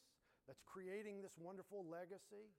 that's 0.48 0.62
creating 0.66 1.22
this 1.22 1.32
wonderful 1.40 1.86
legacy. 1.88 2.50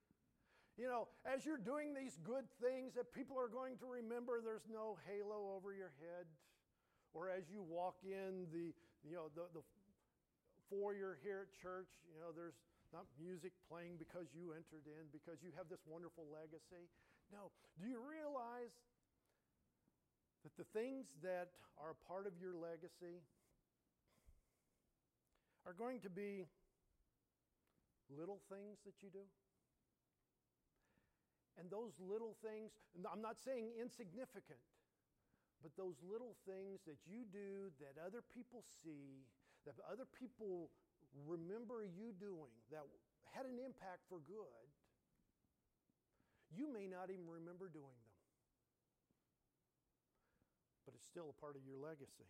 You 0.80 0.88
know, 0.88 1.08
as 1.28 1.44
you're 1.44 1.60
doing 1.60 1.92
these 1.92 2.16
good 2.24 2.48
things 2.56 2.94
that 2.96 3.12
people 3.12 3.36
are 3.36 3.50
going 3.50 3.76
to 3.84 3.86
remember, 3.86 4.40
there's 4.40 4.64
no 4.72 4.96
halo 5.04 5.52
over 5.52 5.74
your 5.76 5.92
head. 6.00 6.24
Or 7.12 7.28
as 7.28 7.52
you 7.52 7.60
walk 7.60 8.00
in 8.00 8.48
the, 8.48 8.72
you 9.04 9.12
know, 9.12 9.28
the, 9.36 9.44
the 9.52 9.60
foyer 10.72 11.20
here 11.20 11.44
at 11.44 11.52
church, 11.52 11.92
you 12.08 12.16
know, 12.24 12.32
there's 12.32 12.56
not 12.92 13.08
music 13.16 13.56
playing 13.68 13.96
because 13.96 14.28
you 14.36 14.52
entered 14.52 14.84
in, 14.84 15.08
because 15.08 15.40
you 15.40 15.48
have 15.56 15.72
this 15.72 15.80
wonderful 15.88 16.28
legacy. 16.28 16.92
No. 17.32 17.48
Do 17.80 17.88
you 17.88 17.96
realize 18.04 18.76
that 20.44 20.52
the 20.60 20.68
things 20.76 21.08
that 21.24 21.56
are 21.80 21.96
a 21.96 22.00
part 22.04 22.28
of 22.28 22.36
your 22.36 22.52
legacy 22.52 23.24
are 25.64 25.72
going 25.72 26.04
to 26.04 26.12
be 26.12 26.44
little 28.12 28.44
things 28.52 28.84
that 28.84 29.00
you 29.00 29.08
do? 29.08 29.24
And 31.56 31.68
those 31.72 31.96
little 32.00 32.36
things, 32.44 32.72
I'm 32.96 33.24
not 33.24 33.40
saying 33.40 33.72
insignificant, 33.76 34.60
but 35.64 35.72
those 35.76 35.96
little 36.04 36.36
things 36.44 36.80
that 36.84 37.00
you 37.08 37.24
do 37.28 37.72
that 37.80 38.00
other 38.00 38.20
people 38.20 38.64
see 38.84 39.24
that 39.64 39.78
other 39.86 40.08
people 40.18 40.68
remember 41.26 41.84
you 41.84 42.12
doing 42.16 42.52
that 42.72 42.84
had 43.32 43.44
an 43.48 43.60
impact 43.60 44.04
for 44.08 44.20
good, 44.24 44.66
you 46.52 46.68
may 46.68 46.84
not 46.84 47.08
even 47.08 47.24
remember 47.28 47.68
doing 47.68 47.96
them. 47.96 48.12
But 50.84 50.96
it's 50.96 51.08
still 51.08 51.32
a 51.32 51.36
part 51.40 51.56
of 51.56 51.64
your 51.64 51.80
legacy. 51.80 52.28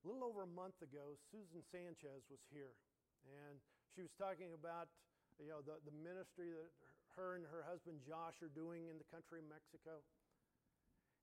A 0.00 0.08
little 0.08 0.22
over 0.22 0.46
a 0.46 0.52
month 0.52 0.78
ago, 0.80 1.18
Susan 1.34 1.60
Sanchez 1.66 2.24
was 2.30 2.40
here, 2.48 2.78
and 3.26 3.58
she 3.90 4.06
was 4.06 4.14
talking 4.14 4.54
about 4.54 4.86
you 5.36 5.52
know, 5.52 5.60
the, 5.60 5.76
the 5.84 5.92
ministry 5.92 6.52
that 6.52 6.70
her 7.16 7.36
and 7.36 7.44
her 7.48 7.64
husband 7.64 8.00
Josh 8.04 8.40
are 8.40 8.52
doing 8.52 8.88
in 8.88 8.96
the 8.96 9.08
country 9.08 9.40
of 9.40 9.48
Mexico. 9.48 10.04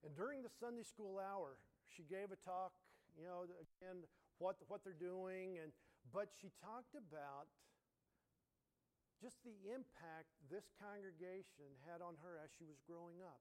And 0.02 0.14
during 0.14 0.42
the 0.42 0.52
Sunday 0.60 0.84
school 0.84 1.18
hour, 1.18 1.58
she 1.90 2.04
gave 2.04 2.30
a 2.34 2.38
talk, 2.42 2.74
you 3.14 3.24
know, 3.24 3.46
again, 3.46 4.02
what, 4.44 4.60
what 4.68 4.84
they're 4.84 4.92
doing, 4.92 5.56
and, 5.56 5.72
but 6.12 6.28
she 6.36 6.52
talked 6.60 6.92
about 6.92 7.48
just 9.24 9.40
the 9.40 9.56
impact 9.72 10.28
this 10.52 10.68
congregation 10.76 11.72
had 11.88 12.04
on 12.04 12.20
her 12.20 12.36
as 12.44 12.52
she 12.60 12.68
was 12.68 12.76
growing 12.84 13.24
up. 13.24 13.40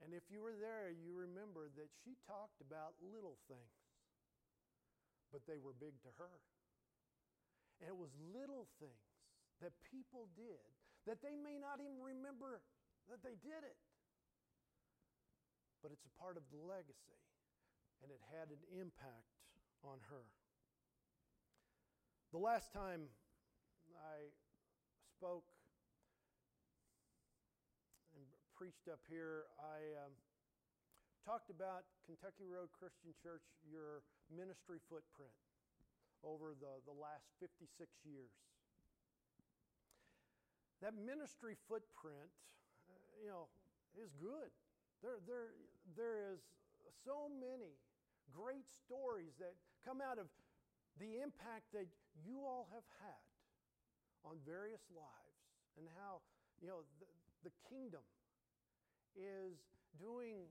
And 0.00 0.16
if 0.16 0.24
you 0.32 0.40
were 0.40 0.56
there, 0.56 0.88
you 0.88 1.12
remember 1.12 1.68
that 1.76 1.92
she 2.00 2.16
talked 2.24 2.64
about 2.64 2.96
little 3.04 3.36
things, 3.52 3.84
but 5.28 5.44
they 5.44 5.60
were 5.60 5.76
big 5.76 5.92
to 6.08 6.10
her. 6.16 6.40
And 7.84 7.92
it 7.92 7.98
was 8.00 8.10
little 8.32 8.64
things 8.80 9.12
that 9.60 9.76
people 9.92 10.32
did 10.34 10.64
that 11.04 11.20
they 11.20 11.36
may 11.36 11.60
not 11.60 11.84
even 11.84 12.00
remember 12.00 12.64
that 13.12 13.20
they 13.20 13.36
did 13.44 13.60
it. 13.60 13.78
But 15.84 15.92
it's 15.92 16.06
a 16.06 16.14
part 16.16 16.40
of 16.40 16.46
the 16.48 16.62
legacy, 16.62 17.20
and 18.02 18.10
it 18.10 18.20
had 18.34 18.50
an 18.50 18.62
impact 18.74 19.38
on 19.86 20.02
her. 20.10 20.26
The 22.34 22.42
last 22.42 22.74
time 22.74 23.06
I 23.94 24.34
spoke 25.14 25.46
and 28.18 28.26
preached 28.58 28.90
up 28.90 29.00
here, 29.06 29.46
I 29.62 29.94
um, 30.02 30.12
talked 31.22 31.50
about 31.50 31.86
Kentucky 32.02 32.50
Road 32.50 32.74
Christian 32.74 33.14
Church, 33.22 33.46
your 33.62 34.02
ministry 34.32 34.82
footprint 34.90 35.34
over 36.26 36.58
the, 36.58 36.82
the 36.86 36.94
last 36.94 37.30
56 37.38 37.70
years. 38.02 38.34
That 40.82 40.98
ministry 40.98 41.54
footprint, 41.70 42.34
uh, 42.90 42.98
you 43.22 43.30
know, 43.30 43.46
is 43.94 44.10
good. 44.18 44.50
There, 45.02 45.22
there, 45.26 45.54
there 45.94 46.18
is 46.34 46.42
so 47.06 47.30
many 47.30 47.78
great 48.30 48.68
stories 48.70 49.34
that 49.42 49.58
come 49.82 49.98
out 49.98 50.18
of 50.18 50.30
the 51.00 51.18
impact 51.18 51.72
that 51.72 51.88
you 52.22 52.44
all 52.44 52.68
have 52.70 52.86
had 53.02 53.24
on 54.22 54.38
various 54.46 54.82
lives 54.94 55.40
and 55.80 55.88
how, 55.98 56.22
you 56.60 56.68
know, 56.68 56.86
the, 57.00 57.08
the 57.48 57.52
kingdom 57.66 58.04
is 59.16 59.58
doing 59.98 60.46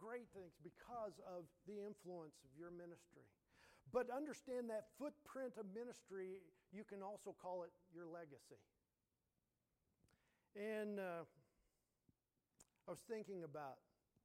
great 0.00 0.26
things 0.34 0.52
because 0.60 1.20
of 1.24 1.46
the 1.68 1.78
influence 1.78 2.34
of 2.42 2.50
your 2.58 2.74
ministry. 2.74 3.28
But 3.92 4.10
understand 4.10 4.68
that 4.74 4.90
footprint 4.98 5.54
of 5.54 5.70
ministry, 5.70 6.42
you 6.74 6.82
can 6.82 6.98
also 6.98 7.36
call 7.38 7.62
it 7.62 7.70
your 7.94 8.10
legacy. 8.10 8.58
And 10.58 10.98
uh, 10.98 11.22
I 12.86 12.90
was 12.90 13.02
thinking 13.06 13.44
about 13.44 13.78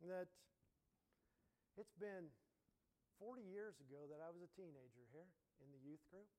that 0.07 0.27
it's 1.77 1.93
been 1.95 2.27
40 3.19 3.43
years 3.43 3.75
ago 3.83 4.07
that 4.07 4.23
I 4.23 4.31
was 4.31 4.39
a 4.39 4.51
teenager 4.55 5.03
here 5.11 5.27
in 5.59 5.67
the 5.75 5.81
youth 5.83 5.99
group. 6.07 6.31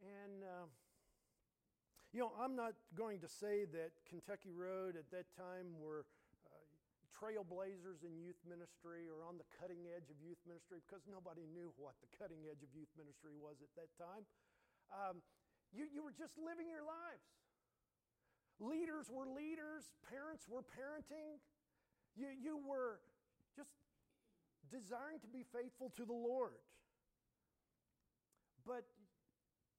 And, 0.00 0.40
uh, 0.42 0.66
you 2.10 2.24
know, 2.24 2.32
I'm 2.40 2.56
not 2.56 2.72
going 2.96 3.20
to 3.20 3.28
say 3.28 3.68
that 3.68 3.92
Kentucky 4.08 4.50
Road 4.50 4.96
at 4.96 5.12
that 5.12 5.28
time 5.36 5.76
were 5.76 6.08
uh, 6.48 6.56
trailblazers 7.12 8.00
in 8.02 8.16
youth 8.16 8.40
ministry 8.48 9.06
or 9.12 9.28
on 9.28 9.36
the 9.36 9.46
cutting 9.60 9.86
edge 9.92 10.08
of 10.08 10.18
youth 10.24 10.40
ministry 10.48 10.80
because 10.82 11.04
nobody 11.04 11.44
knew 11.52 11.70
what 11.76 11.94
the 12.00 12.10
cutting 12.16 12.48
edge 12.48 12.64
of 12.64 12.72
youth 12.72 12.90
ministry 12.96 13.36
was 13.36 13.60
at 13.60 13.70
that 13.76 13.92
time. 14.00 14.24
Um, 14.88 15.20
you, 15.70 15.84
you 15.86 16.00
were 16.00 16.16
just 16.16 16.40
living 16.40 16.66
your 16.66 16.82
lives. 16.82 17.28
Leaders 18.56 19.12
were 19.12 19.28
leaders, 19.28 19.92
parents 20.08 20.48
were 20.48 20.64
parenting. 20.64 21.40
You, 22.16 22.28
you 22.32 22.56
were 22.56 23.00
just 23.56 23.72
desiring 24.72 25.20
to 25.20 25.28
be 25.28 25.44
faithful 25.52 25.92
to 26.00 26.08
the 26.08 26.16
Lord. 26.16 26.56
But 28.64 28.88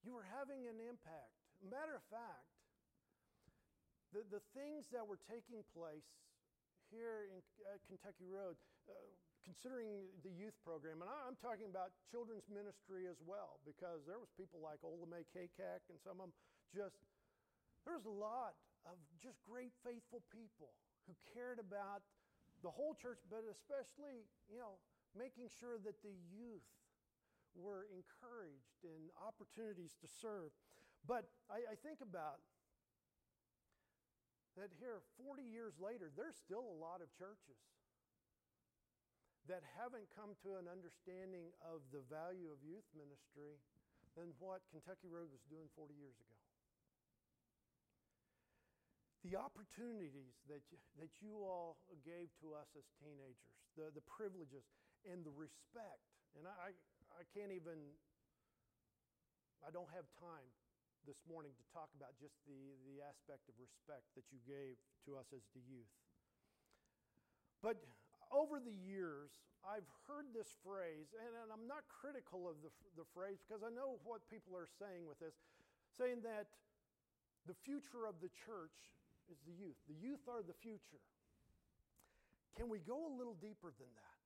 you 0.06 0.14
were 0.14 0.28
having 0.38 0.70
an 0.70 0.78
impact. 0.78 1.34
Matter 1.66 1.98
of 1.98 2.06
fact, 2.14 2.48
the, 4.14 4.22
the 4.30 4.44
things 4.54 4.86
that 4.94 5.02
were 5.02 5.18
taking 5.26 5.66
place 5.74 6.06
here 6.94 7.26
in 7.34 7.42
uh, 7.66 7.82
Kentucky 7.90 8.30
Road, 8.30 8.54
uh, 8.86 8.94
considering 9.42 10.06
the 10.22 10.30
youth 10.30 10.54
program, 10.62 11.02
and 11.02 11.10
I'm 11.10 11.40
talking 11.42 11.66
about 11.72 11.90
children's 12.14 12.46
ministry 12.46 13.10
as 13.10 13.18
well, 13.26 13.58
because 13.66 14.06
there 14.06 14.22
was 14.22 14.30
people 14.38 14.62
like 14.62 14.78
Ola 14.86 15.10
May 15.10 15.26
Kakak 15.34 15.82
and 15.90 15.98
some 16.06 16.22
of 16.22 16.30
them 16.30 16.36
just, 16.70 17.02
there's 17.88 18.06
a 18.06 18.14
lot 18.14 18.54
of 18.86 19.00
just 19.18 19.42
great 19.48 19.74
faithful 19.82 20.22
people 20.30 20.76
who 21.08 21.16
cared 21.34 21.58
about 21.58 22.06
the 22.64 22.72
whole 22.72 22.96
church, 22.96 23.20
but 23.28 23.44
especially, 23.52 24.24
you 24.48 24.58
know, 24.58 24.80
making 25.14 25.52
sure 25.60 25.78
that 25.84 26.00
the 26.02 26.16
youth 26.32 26.66
were 27.54 27.86
encouraged 27.94 28.82
and 28.82 29.12
opportunities 29.20 29.94
to 30.02 30.08
serve. 30.08 30.50
But 31.06 31.30
I, 31.52 31.76
I 31.76 31.76
think 31.78 32.00
about 32.02 32.42
that 34.56 34.72
here, 34.80 35.04
40 35.20 35.44
years 35.44 35.76
later, 35.82 36.10
there's 36.14 36.38
still 36.38 36.64
a 36.64 36.78
lot 36.78 37.04
of 37.04 37.10
churches 37.14 37.60
that 39.50 39.66
haven't 39.76 40.08
come 40.16 40.38
to 40.48 40.56
an 40.56 40.72
understanding 40.72 41.52
of 41.60 41.84
the 41.92 42.00
value 42.08 42.48
of 42.48 42.64
youth 42.64 42.88
ministry 42.96 43.60
than 44.16 44.32
what 44.40 44.64
Kentucky 44.72 45.12
Road 45.12 45.28
was 45.34 45.44
doing 45.52 45.68
40 45.76 45.98
years 45.98 46.16
ago. 46.16 46.43
The 49.24 49.40
opportunities 49.40 50.36
that 50.52 50.60
you, 50.68 50.78
that 51.00 51.24
you 51.24 51.40
all 51.40 51.80
gave 52.04 52.28
to 52.44 52.52
us 52.60 52.68
as 52.76 52.84
teenagers, 53.00 53.40
the, 53.80 53.88
the 53.96 54.04
privileges 54.04 54.68
and 55.08 55.24
the 55.24 55.32
respect, 55.32 56.04
and 56.36 56.44
I, 56.44 56.76
I 57.16 57.24
can't 57.32 57.56
even, 57.56 57.80
I 59.64 59.72
don't 59.72 59.88
have 59.96 60.04
time 60.20 60.44
this 61.08 61.24
morning 61.24 61.56
to 61.56 61.66
talk 61.72 61.88
about 61.96 62.16
just 62.20 62.36
the, 62.48 62.76
the 62.84 63.00
aspect 63.04 63.48
of 63.48 63.56
respect 63.60 64.08
that 64.20 64.28
you 64.32 64.44
gave 64.44 64.76
to 65.08 65.16
us 65.16 65.32
as 65.32 65.44
the 65.56 65.64
youth. 65.68 65.92
But 67.64 67.80
over 68.28 68.60
the 68.60 68.76
years, 68.76 69.32
I've 69.64 69.88
heard 70.04 70.32
this 70.36 70.52
phrase, 70.64 71.16
and, 71.16 71.32
and 71.32 71.48
I'm 71.48 71.64
not 71.64 71.88
critical 71.88 72.52
of 72.52 72.60
the, 72.60 72.72
the 73.00 73.08
phrase 73.16 73.40
because 73.40 73.64
I 73.64 73.72
know 73.72 74.04
what 74.04 74.28
people 74.28 74.52
are 74.60 74.68
saying 74.68 75.08
with 75.08 75.20
this, 75.24 75.40
saying 75.96 76.28
that 76.28 76.52
the 77.48 77.56
future 77.64 78.04
of 78.04 78.20
the 78.20 78.32
church 78.48 78.76
is 79.34 79.42
the 79.50 79.58
youth. 79.58 79.78
The 79.90 79.98
youth 79.98 80.22
are 80.30 80.46
the 80.46 80.54
future. 80.62 81.02
Can 82.54 82.70
we 82.70 82.78
go 82.78 83.10
a 83.10 83.14
little 83.18 83.34
deeper 83.42 83.74
than 83.74 83.90
that? 83.98 84.22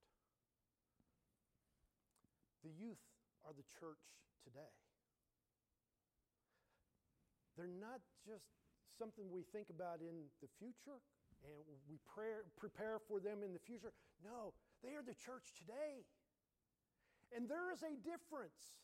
The 2.68 2.76
youth 2.76 3.00
are 3.48 3.56
the 3.56 3.64
church 3.80 4.04
today. 4.44 4.76
They're 7.56 7.72
not 7.72 8.04
just 8.28 8.52
something 9.00 9.32
we 9.32 9.48
think 9.56 9.72
about 9.72 10.04
in 10.04 10.28
the 10.44 10.52
future 10.60 11.00
and 11.48 11.80
we 11.88 12.02
pray, 12.04 12.44
prepare 12.60 13.00
for 13.00 13.24
them 13.24 13.40
in 13.46 13.54
the 13.54 13.64
future. 13.64 13.94
No, 14.20 14.52
they 14.84 15.00
are 15.00 15.06
the 15.06 15.16
church 15.16 15.56
today. 15.56 16.04
And 17.32 17.48
there 17.48 17.72
is 17.72 17.80
a 17.86 17.96
difference 18.04 18.76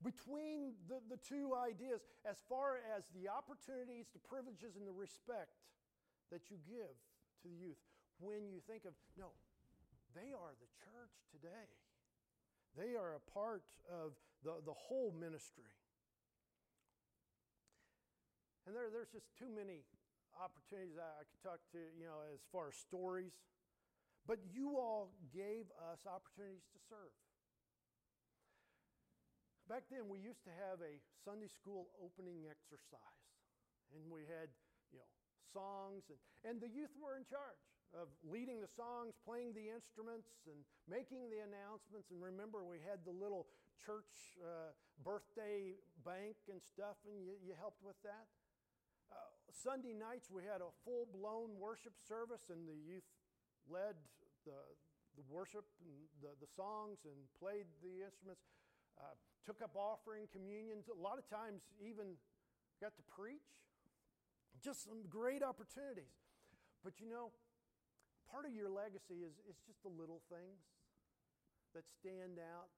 between 0.00 0.72
the, 0.88 1.00
the 1.12 1.20
two 1.20 1.52
ideas 1.52 2.00
as 2.24 2.40
far 2.48 2.80
as 2.96 3.04
the 3.12 3.28
opportunities, 3.28 4.08
the 4.12 4.24
privileges, 4.24 4.76
and 4.76 4.88
the 4.88 4.96
respect 4.96 5.60
that 6.32 6.48
you 6.48 6.56
give 6.64 6.96
to 7.44 7.46
the 7.48 7.56
youth 7.56 7.80
when 8.20 8.48
you 8.48 8.60
think 8.64 8.84
of, 8.84 8.92
no, 9.16 9.32
they 10.16 10.32
are 10.32 10.52
the 10.56 10.70
church 10.80 11.14
today. 11.32 11.68
They 12.76 12.96
are 12.96 13.16
a 13.16 13.24
part 13.32 13.64
of 13.88 14.16
the, 14.44 14.60
the 14.64 14.76
whole 14.76 15.12
ministry. 15.12 15.72
And 18.66 18.76
there, 18.76 18.88
there's 18.92 19.10
just 19.10 19.26
too 19.36 19.50
many 19.50 19.82
opportunities 20.38 20.96
I 20.96 21.26
could 21.26 21.42
talk 21.42 21.60
to, 21.72 21.80
you 21.98 22.06
know, 22.06 22.22
as 22.32 22.40
far 22.52 22.68
as 22.68 22.76
stories. 22.76 23.34
But 24.28 24.38
you 24.52 24.78
all 24.78 25.10
gave 25.34 25.66
us 25.90 26.06
opportunities 26.06 26.68
to 26.72 26.78
serve. 26.88 27.10
Back 29.70 29.86
then, 29.86 30.10
we 30.10 30.18
used 30.18 30.42
to 30.50 30.52
have 30.66 30.82
a 30.82 30.98
Sunday 31.22 31.46
school 31.46 31.94
opening 32.02 32.50
exercise. 32.50 33.30
And 33.94 34.02
we 34.10 34.26
had, 34.26 34.50
you 34.90 34.98
know, 34.98 35.06
songs, 35.54 36.10
and, 36.10 36.18
and 36.42 36.58
the 36.58 36.66
youth 36.66 36.90
were 36.98 37.14
in 37.14 37.22
charge. 37.22 37.62
of 37.90 38.06
leading 38.22 38.62
the 38.62 38.70
songs, 38.70 39.18
playing 39.26 39.50
the 39.54 39.66
instruments, 39.66 40.46
and 40.46 40.62
making 40.86 41.26
the 41.26 41.42
announcements. 41.42 42.10
And 42.14 42.22
remember, 42.22 42.62
we 42.62 42.78
had 42.78 43.02
the 43.02 43.14
little 43.14 43.50
church 43.74 44.38
uh, 44.38 44.70
birthday 45.02 45.74
bank 46.06 46.38
and 46.46 46.62
stuff, 46.62 46.98
and 47.06 47.18
you, 47.18 47.34
you 47.42 47.54
helped 47.58 47.82
with 47.82 47.98
that. 48.06 48.30
Uh, 49.10 49.18
Sunday 49.50 49.90
nights, 49.90 50.30
we 50.30 50.46
had 50.46 50.62
a 50.62 50.70
full 50.86 51.10
blown 51.10 51.58
worship 51.58 51.98
service, 51.98 52.46
and 52.46 52.62
the 52.70 52.78
youth 52.78 53.06
led 53.66 53.98
the, 54.46 54.58
the 55.18 55.26
worship 55.26 55.66
and 55.82 56.06
the, 56.22 56.30
the 56.38 56.50
songs 56.54 57.02
and 57.02 57.18
played 57.42 57.66
the 57.82 58.06
instruments, 58.06 58.46
uh, 58.94 59.18
took 59.46 59.62
up 59.62 59.76
offering, 59.76 60.28
communions. 60.32 60.88
A 60.88 60.96
lot 60.96 61.18
of 61.18 61.26
times, 61.28 61.62
even 61.80 62.16
got 62.80 62.96
to 62.96 63.04
preach. 63.08 63.46
Just 64.60 64.84
some 64.84 65.04
great 65.08 65.42
opportunities. 65.42 66.12
But 66.84 67.00
you 67.00 67.08
know, 67.08 67.32
part 68.28 68.44
of 68.44 68.52
your 68.52 68.68
legacy 68.68 69.24
is, 69.24 69.36
is 69.48 69.56
just 69.64 69.82
the 69.82 69.92
little 69.92 70.20
things 70.28 70.60
that 71.74 71.84
stand 71.88 72.38
out. 72.40 72.68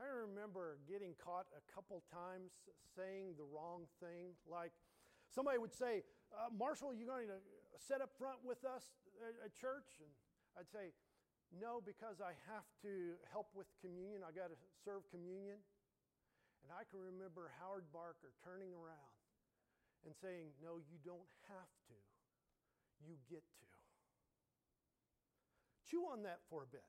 I 0.00 0.08
remember 0.24 0.80
getting 0.88 1.12
caught 1.20 1.44
a 1.52 1.60
couple 1.68 2.00
times 2.08 2.64
saying 2.96 3.36
the 3.36 3.44
wrong 3.44 3.84
thing. 4.00 4.32
Like 4.48 4.72
somebody 5.28 5.60
would 5.60 5.76
say, 5.76 6.02
uh, 6.32 6.48
Marshall, 6.48 6.96
you're 6.96 7.10
going 7.10 7.28
to 7.28 7.40
sit 7.76 8.00
up 8.00 8.08
front 8.16 8.40
with 8.40 8.64
us 8.64 8.96
at, 9.20 9.52
church? 9.52 10.00
And 10.00 10.08
I'd 10.56 10.72
say, 10.72 10.96
no, 11.50 11.82
because 11.82 12.22
I 12.22 12.38
have 12.46 12.66
to 12.86 13.18
help 13.34 13.50
with 13.58 13.66
communion. 13.82 14.22
I 14.22 14.30
got 14.30 14.54
to 14.54 14.58
serve 14.86 15.02
communion. 15.10 15.58
And 16.62 16.70
I 16.70 16.86
can 16.86 17.02
remember 17.02 17.50
Howard 17.58 17.90
Barker 17.90 18.30
turning 18.46 18.70
around 18.70 19.14
and 20.06 20.14
saying, 20.22 20.54
No, 20.62 20.78
you 20.78 21.00
don't 21.02 21.30
have 21.50 21.72
to. 21.90 21.98
You 23.02 23.18
get 23.26 23.42
to. 23.42 23.68
Chew 25.90 26.06
on 26.06 26.22
that 26.22 26.38
for 26.46 26.62
a 26.62 26.70
bit. 26.70 26.86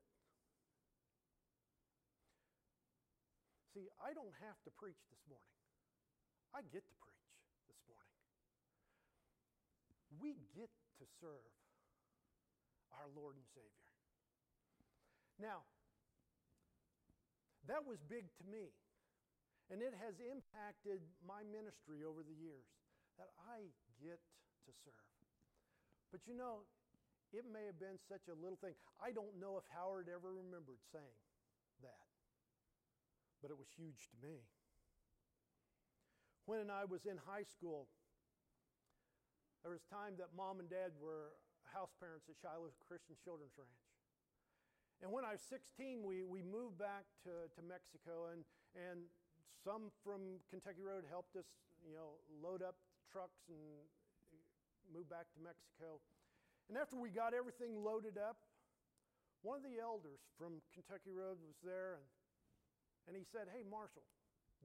See, 3.73 3.87
I 3.97 4.13
don't 4.13 4.35
have 4.43 4.59
to 4.67 4.71
preach 4.77 4.99
this 5.09 5.23
morning. 5.25 5.57
I 6.51 6.61
get 6.69 6.83
to 6.83 6.95
preach 6.99 7.31
this 7.71 7.81
morning. 7.87 8.19
We 10.19 10.35
get 10.53 10.69
to 10.99 11.05
serve 11.23 11.55
our 12.91 13.07
Lord 13.15 13.39
and 13.39 13.47
Savior. 13.55 13.80
Now, 15.41 15.65
that 17.65 17.81
was 17.81 17.97
big 18.05 18.29
to 18.37 18.45
me. 18.45 18.69
And 19.73 19.81
it 19.81 19.95
has 19.97 20.19
impacted 20.21 21.01
my 21.25 21.41
ministry 21.47 22.05
over 22.05 22.21
the 22.21 22.35
years 22.35 22.69
that 23.17 23.31
I 23.49 23.71
get 23.97 24.19
to 24.67 24.71
serve. 24.85 25.11
But 26.11 26.27
you 26.27 26.35
know, 26.35 26.67
it 27.31 27.47
may 27.47 27.63
have 27.65 27.79
been 27.79 27.95
such 28.11 28.27
a 28.27 28.35
little 28.35 28.59
thing. 28.59 28.75
I 28.99 29.15
don't 29.15 29.39
know 29.39 29.55
if 29.55 29.63
Howard 29.71 30.11
ever 30.11 30.35
remembered 30.35 30.83
saying 30.91 31.23
that, 31.79 32.11
but 33.39 33.47
it 33.47 33.55
was 33.55 33.71
huge 33.71 34.11
to 34.11 34.17
me. 34.19 34.43
When 36.43 36.67
I 36.67 36.83
was 36.83 37.07
in 37.07 37.15
high 37.15 37.47
school, 37.47 37.87
there 39.63 39.71
was 39.71 39.87
time 39.87 40.19
that 40.19 40.35
mom 40.35 40.59
and 40.59 40.67
dad 40.67 40.91
were 40.99 41.39
house 41.71 41.95
parents 42.03 42.27
at 42.27 42.35
Shiloh 42.43 42.75
Christian 42.83 43.15
Children's 43.23 43.55
Ranch. 43.55 43.90
And 45.01 45.09
when 45.09 45.25
I 45.25 45.33
was 45.33 45.41
16, 45.49 46.05
we, 46.05 46.21
we 46.21 46.45
moved 46.45 46.77
back 46.77 47.09
to, 47.25 47.49
to 47.57 47.61
Mexico, 47.65 48.29
and, 48.29 48.45
and 48.77 49.09
some 49.65 49.89
from 50.05 50.37
Kentucky 50.53 50.85
Road 50.85 51.09
helped 51.09 51.33
us, 51.33 51.49
you 51.81 51.97
know, 51.97 52.21
load 52.37 52.61
up 52.61 52.77
trucks 53.09 53.49
and 53.49 53.61
move 54.93 55.09
back 55.09 55.25
to 55.33 55.39
Mexico. 55.41 55.97
And 56.69 56.77
after 56.77 57.01
we 57.01 57.09
got 57.09 57.33
everything 57.33 57.81
loaded 57.81 58.21
up, 58.21 58.37
one 59.41 59.57
of 59.57 59.65
the 59.65 59.81
elders 59.81 60.21
from 60.37 60.61
Kentucky 60.69 61.09
Road 61.09 61.41
was 61.41 61.57
there 61.65 61.97
and, 61.97 62.05
and 63.09 63.13
he 63.17 63.25
said, 63.25 63.49
Hey, 63.49 63.65
Marshall, 63.65 64.05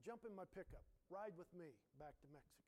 jump 0.05 0.21
in 0.21 0.37
my 0.37 0.45
pickup, 0.53 0.85
ride 1.09 1.33
with 1.33 1.49
me 1.57 1.73
back 1.97 2.13
to 2.21 2.27
Mexico. 2.29 2.61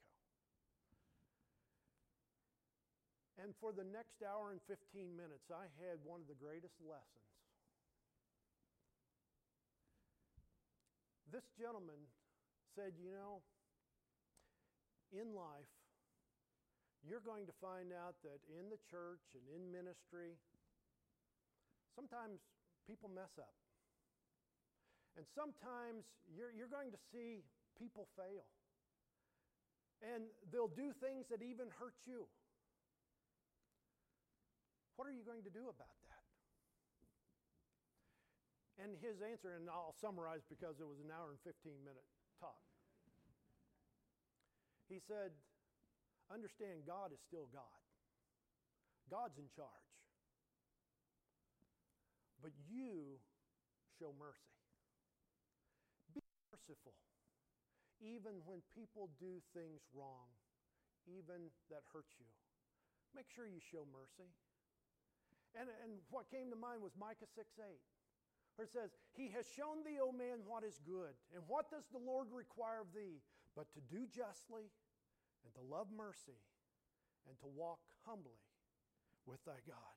And 3.39 3.53
for 3.61 3.71
the 3.71 3.85
next 3.85 4.19
hour 4.25 4.51
and 4.51 4.59
15 4.67 5.15
minutes, 5.15 5.47
I 5.53 5.69
had 5.79 6.01
one 6.03 6.19
of 6.19 6.27
the 6.27 6.35
greatest 6.35 6.75
lessons 6.83 7.29
This 11.31 11.45
gentleman 11.57 12.01
said, 12.75 12.97
You 12.97 13.13
know, 13.13 13.41
in 15.13 15.33
life, 15.33 15.69
you're 17.05 17.23
going 17.23 17.45
to 17.47 17.55
find 17.61 17.93
out 17.93 18.17
that 18.25 18.41
in 18.49 18.67
the 18.69 18.81
church 18.89 19.23
and 19.37 19.45
in 19.47 19.71
ministry, 19.71 20.35
sometimes 21.95 22.41
people 22.89 23.09
mess 23.09 23.31
up. 23.39 23.55
And 25.17 25.25
sometimes 25.35 26.05
you're, 26.31 26.51
you're 26.51 26.71
going 26.71 26.91
to 26.91 27.01
see 27.11 27.43
people 27.77 28.07
fail. 28.15 28.47
And 29.99 30.31
they'll 30.51 30.71
do 30.71 30.95
things 31.03 31.27
that 31.27 31.43
even 31.43 31.67
hurt 31.75 31.99
you. 32.07 32.27
What 34.95 35.07
are 35.07 35.15
you 35.15 35.23
going 35.23 35.43
to 35.43 35.51
do 35.51 35.67
about? 35.67 35.98
And 38.79 38.95
his 39.03 39.19
answer, 39.19 39.59
and 39.59 39.67
I'll 39.67 39.95
summarize 39.99 40.47
because 40.47 40.79
it 40.79 40.87
was 40.87 41.03
an 41.03 41.11
hour 41.11 41.35
and 41.35 41.39
15 41.43 41.83
minute 41.83 42.07
talk. 42.39 42.63
He 44.87 45.03
said, 45.03 45.35
Understand, 46.31 46.85
God 46.85 47.11
is 47.11 47.19
still 47.25 47.49
God, 47.51 47.81
God's 49.11 49.35
in 49.35 49.49
charge. 49.51 49.89
But 52.39 52.55
you 52.71 53.19
show 53.99 54.15
mercy. 54.15 54.55
Be 56.15 56.23
merciful, 56.53 56.95
even 57.99 58.39
when 58.47 58.63
people 58.71 59.11
do 59.19 59.43
things 59.51 59.83
wrong, 59.91 60.31
even 61.09 61.51
that 61.67 61.83
hurt 61.91 62.07
you. 62.15 62.29
Make 63.11 63.27
sure 63.33 63.43
you 63.43 63.59
show 63.59 63.83
mercy. 63.89 64.29
And, 65.57 65.67
and 65.83 65.99
what 66.13 66.29
came 66.29 66.53
to 66.53 66.55
mind 66.55 66.85
was 66.85 66.93
Micah 66.95 67.27
6 67.33 67.49
8 67.57 67.65
where 68.59 68.67
it 68.67 68.75
says, 68.75 68.91
He 69.15 69.31
has 69.39 69.47
shown 69.55 69.87
thee, 69.87 70.03
O 70.03 70.11
man, 70.11 70.43
what 70.43 70.67
is 70.67 70.83
good. 70.83 71.15
And 71.31 71.47
what 71.47 71.71
does 71.71 71.87
the 71.95 72.03
Lord 72.03 72.27
require 72.27 72.83
of 72.83 72.91
thee? 72.91 73.23
But 73.55 73.71
to 73.71 73.79
do 73.87 74.03
justly, 74.11 74.67
and 75.47 75.51
to 75.55 75.63
love 75.63 75.87
mercy, 75.95 76.35
and 77.23 77.39
to 77.39 77.47
walk 77.47 77.79
humbly 78.03 78.35
with 79.23 79.39
thy 79.47 79.63
God. 79.63 79.95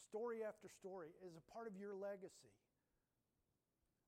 Story 0.00 0.40
after 0.48 0.72
story 0.72 1.12
is 1.20 1.36
a 1.36 1.44
part 1.52 1.68
of 1.68 1.76
your 1.76 1.92
legacy. 1.92 2.56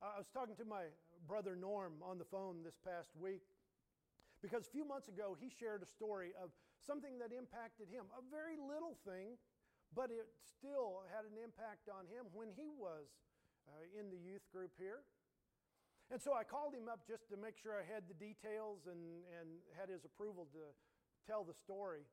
I 0.01 0.17
was 0.17 0.33
talking 0.33 0.57
to 0.57 0.65
my 0.65 0.89
brother 1.29 1.53
Norm 1.53 2.01
on 2.01 2.17
the 2.17 2.25
phone 2.25 2.65
this 2.65 2.81
past 2.81 3.13
week 3.13 3.45
because 4.41 4.65
a 4.65 4.73
few 4.73 4.89
months 4.89 5.13
ago 5.13 5.37
he 5.37 5.53
shared 5.53 5.85
a 5.85 5.91
story 5.91 6.33
of 6.41 6.49
something 6.81 7.21
that 7.21 7.29
impacted 7.29 7.93
him, 7.93 8.09
a 8.17 8.25
very 8.33 8.57
little 8.57 8.97
thing, 9.05 9.37
but 9.95 10.11
it 10.11 10.29
still 10.45 11.07
had 11.13 11.25
an 11.25 11.37
impact 11.41 11.89
on 11.89 12.05
him 12.09 12.29
when 12.35 12.53
he 12.53 12.69
was 12.73 13.09
uh, 13.69 13.85
in 13.95 14.11
the 14.11 14.21
youth 14.21 14.45
group 14.53 14.73
here. 14.77 15.05
And 16.09 16.17
so 16.17 16.33
I 16.33 16.45
called 16.45 16.73
him 16.73 16.89
up 16.89 17.05
just 17.05 17.29
to 17.29 17.37
make 17.37 17.61
sure 17.61 17.77
I 17.77 17.85
had 17.85 18.09
the 18.09 18.17
details 18.17 18.89
and, 18.89 19.25
and 19.37 19.61
had 19.77 19.93
his 19.93 20.09
approval 20.09 20.49
to 20.57 20.73
tell 21.29 21.45
the 21.45 21.53
story. 21.53 22.09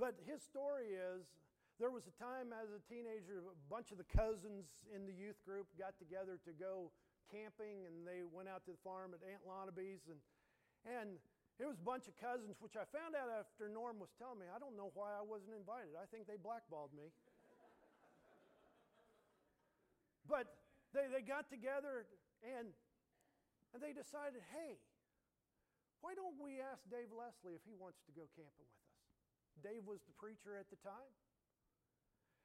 But 0.00 0.16
his 0.24 0.40
story 0.40 0.96
is 0.96 1.28
there 1.76 1.92
was 1.92 2.08
a 2.08 2.14
time 2.16 2.56
as 2.56 2.72
a 2.72 2.80
teenager, 2.88 3.44
a 3.44 3.58
bunch 3.68 3.92
of 3.92 4.00
the 4.00 4.08
cousins 4.08 4.72
in 4.88 5.04
the 5.04 5.12
youth 5.12 5.36
group 5.44 5.68
got 5.76 6.00
together 6.00 6.40
to 6.48 6.52
go 6.56 6.88
camping 7.28 7.84
and 7.88 8.04
they 8.08 8.24
went 8.24 8.48
out 8.48 8.64
to 8.68 8.72
the 8.72 8.82
farm 8.84 9.12
at 9.12 9.20
Aunt 9.24 9.44
Lonaby's 9.44 10.08
and, 10.08 10.20
and 10.84 11.16
it 11.60 11.68
was 11.68 11.76
a 11.76 11.84
bunch 11.84 12.08
of 12.08 12.16
cousins, 12.16 12.56
which 12.60 12.76
I 12.76 12.84
found 12.88 13.12
out 13.12 13.28
after 13.28 13.68
Norm 13.68 14.00
was 14.00 14.08
telling 14.16 14.40
me. 14.40 14.48
I 14.48 14.56
don't 14.56 14.76
know 14.76 14.88
why 14.96 15.12
I 15.12 15.20
wasn't 15.20 15.52
invited. 15.52 15.92
I 15.96 16.08
think 16.08 16.24
they 16.24 16.40
blackballed 16.40 16.96
me. 16.96 17.12
but 20.32 20.48
they, 20.96 21.12
they 21.12 21.20
got 21.20 21.52
together 21.52 22.08
and, 22.40 22.72
and 23.76 23.78
they 23.78 23.92
decided 23.92 24.40
hey, 24.52 24.80
why 26.00 26.16
don't 26.18 26.34
we 26.40 26.58
ask 26.58 26.82
Dave 26.90 27.14
Leslie 27.14 27.54
if 27.54 27.62
he 27.62 27.78
wants 27.78 28.02
to 28.10 28.12
go 28.16 28.26
camping 28.34 28.66
with 28.66 28.82
us? 28.82 28.98
Dave 29.62 29.86
was 29.86 30.02
the 30.08 30.16
preacher 30.18 30.58
at 30.58 30.66
the 30.72 30.80
time. 30.82 31.12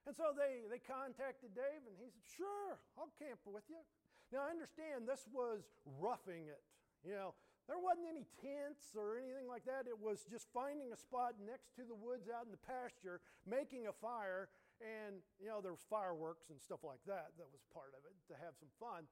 And 0.05 0.15
so 0.15 0.31
they, 0.31 0.63
they 0.71 0.79
contacted 0.79 1.51
Dave, 1.51 1.83
and 1.83 1.95
he 1.99 2.07
said, 2.07 2.23
Sure, 2.23 2.79
I'll 2.95 3.11
camp 3.19 3.43
with 3.43 3.67
you. 3.67 3.83
Now, 4.31 4.47
I 4.47 4.55
understand 4.55 5.03
this 5.03 5.27
was 5.31 5.67
roughing 5.99 6.47
it. 6.47 6.63
You 7.03 7.15
know, 7.15 7.31
there 7.67 7.79
wasn't 7.79 8.07
any 8.07 8.23
tents 8.39 8.95
or 8.95 9.19
anything 9.19 9.43
like 9.43 9.67
that. 9.67 9.91
It 9.91 9.99
was 9.99 10.23
just 10.31 10.47
finding 10.55 10.95
a 10.95 10.99
spot 10.99 11.35
next 11.43 11.75
to 11.75 11.83
the 11.83 11.95
woods 11.95 12.31
out 12.31 12.47
in 12.47 12.51
the 12.55 12.63
pasture, 12.63 13.19
making 13.43 13.91
a 13.91 13.95
fire, 13.95 14.47
and 14.79 15.19
you 15.35 15.51
know 15.51 15.59
there 15.59 15.75
was 15.75 15.83
fireworks 15.91 16.47
and 16.47 16.63
stuff 16.63 16.87
like 16.87 17.03
that. 17.11 17.35
That 17.35 17.51
was 17.51 17.59
part 17.75 17.91
of 17.91 18.07
it 18.07 18.15
to 18.31 18.39
have 18.39 18.55
some 18.55 18.71
fun. 18.79 19.03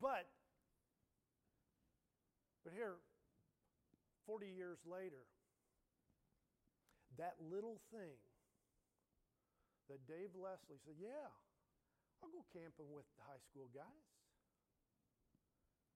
But 0.00 0.24
but 2.64 2.72
here, 2.72 3.00
40 4.28 4.44
years 4.44 4.80
later, 4.84 5.24
that 7.16 7.36
little 7.40 7.80
thing 7.88 8.20
that 9.88 10.04
Dave 10.06 10.36
Leslie 10.36 10.80
said, 10.84 11.00
Yeah, 11.00 11.32
I'll 12.20 12.32
go 12.32 12.44
camping 12.52 12.92
with 12.92 13.08
the 13.16 13.24
high 13.24 13.40
school 13.48 13.72
guys, 13.72 14.08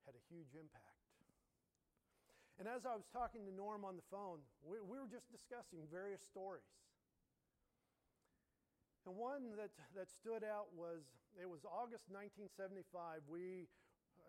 had 0.08 0.16
a 0.16 0.24
huge 0.32 0.56
impact. 0.56 0.91
And 2.62 2.70
as 2.70 2.86
I 2.86 2.94
was 2.94 3.10
talking 3.10 3.42
to 3.42 3.50
Norm 3.50 3.82
on 3.82 3.98
the 3.98 4.06
phone, 4.06 4.38
we, 4.62 4.78
we 4.78 4.94
were 4.94 5.10
just 5.10 5.26
discussing 5.34 5.82
various 5.90 6.22
stories. 6.22 6.62
And 9.02 9.18
one 9.18 9.58
that, 9.58 9.74
that 9.98 10.06
stood 10.06 10.46
out 10.46 10.70
was 10.70 11.02
it 11.34 11.50
was 11.50 11.66
August 11.66 12.06
1975. 12.06 13.26
We, 13.26 13.66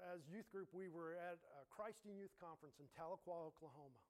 as 0.10 0.26
youth 0.26 0.50
group, 0.50 0.74
we 0.74 0.90
were 0.90 1.14
at 1.14 1.46
a 1.62 1.70
Christian 1.70 2.18
Youth 2.18 2.34
Conference 2.42 2.82
in 2.82 2.90
Tahlequah, 2.98 3.54
Oklahoma. 3.54 4.02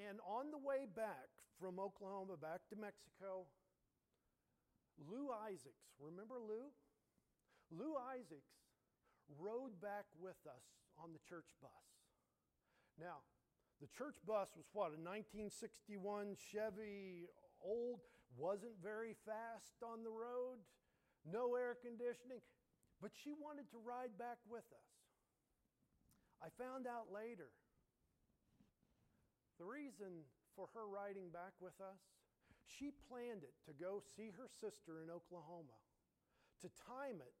And 0.00 0.16
on 0.24 0.48
the 0.48 0.56
way 0.64 0.88
back 0.88 1.28
from 1.60 1.76
Oklahoma 1.76 2.40
back 2.40 2.64
to 2.72 2.76
Mexico, 2.80 3.44
Lou 4.96 5.28
Isaacs, 5.28 5.92
remember 6.00 6.40
Lou? 6.40 6.72
Lou 7.68 8.00
Isaacs 8.16 8.64
rode 9.36 9.76
back 9.84 10.08
with 10.16 10.40
us 10.48 10.64
on 10.96 11.12
the 11.12 11.20
church 11.28 11.52
bus. 11.60 11.93
Now, 12.98 13.26
the 13.80 13.90
church 13.90 14.16
bus 14.26 14.54
was 14.56 14.66
what, 14.72 14.94
a 14.94 15.00
1961 15.00 16.38
Chevy 16.38 17.26
old, 17.62 18.00
wasn't 18.36 18.74
very 18.82 19.14
fast 19.26 19.78
on 19.82 20.02
the 20.02 20.10
road, 20.10 20.58
no 21.22 21.54
air 21.54 21.78
conditioning, 21.78 22.42
but 23.00 23.10
she 23.14 23.30
wanted 23.34 23.70
to 23.70 23.78
ride 23.78 24.14
back 24.18 24.38
with 24.46 24.66
us. 24.74 24.90
I 26.42 26.50
found 26.58 26.86
out 26.86 27.14
later 27.14 27.50
the 29.58 29.64
reason 29.64 30.26
for 30.54 30.66
her 30.74 30.86
riding 30.86 31.30
back 31.30 31.54
with 31.60 31.78
us, 31.78 32.02
she 32.66 32.90
planned 33.10 33.42
it 33.42 33.54
to 33.66 33.72
go 33.74 34.02
see 34.16 34.34
her 34.34 34.50
sister 34.50 35.02
in 35.02 35.10
Oklahoma, 35.10 35.78
to 36.62 36.68
time 36.86 37.22
it 37.22 37.34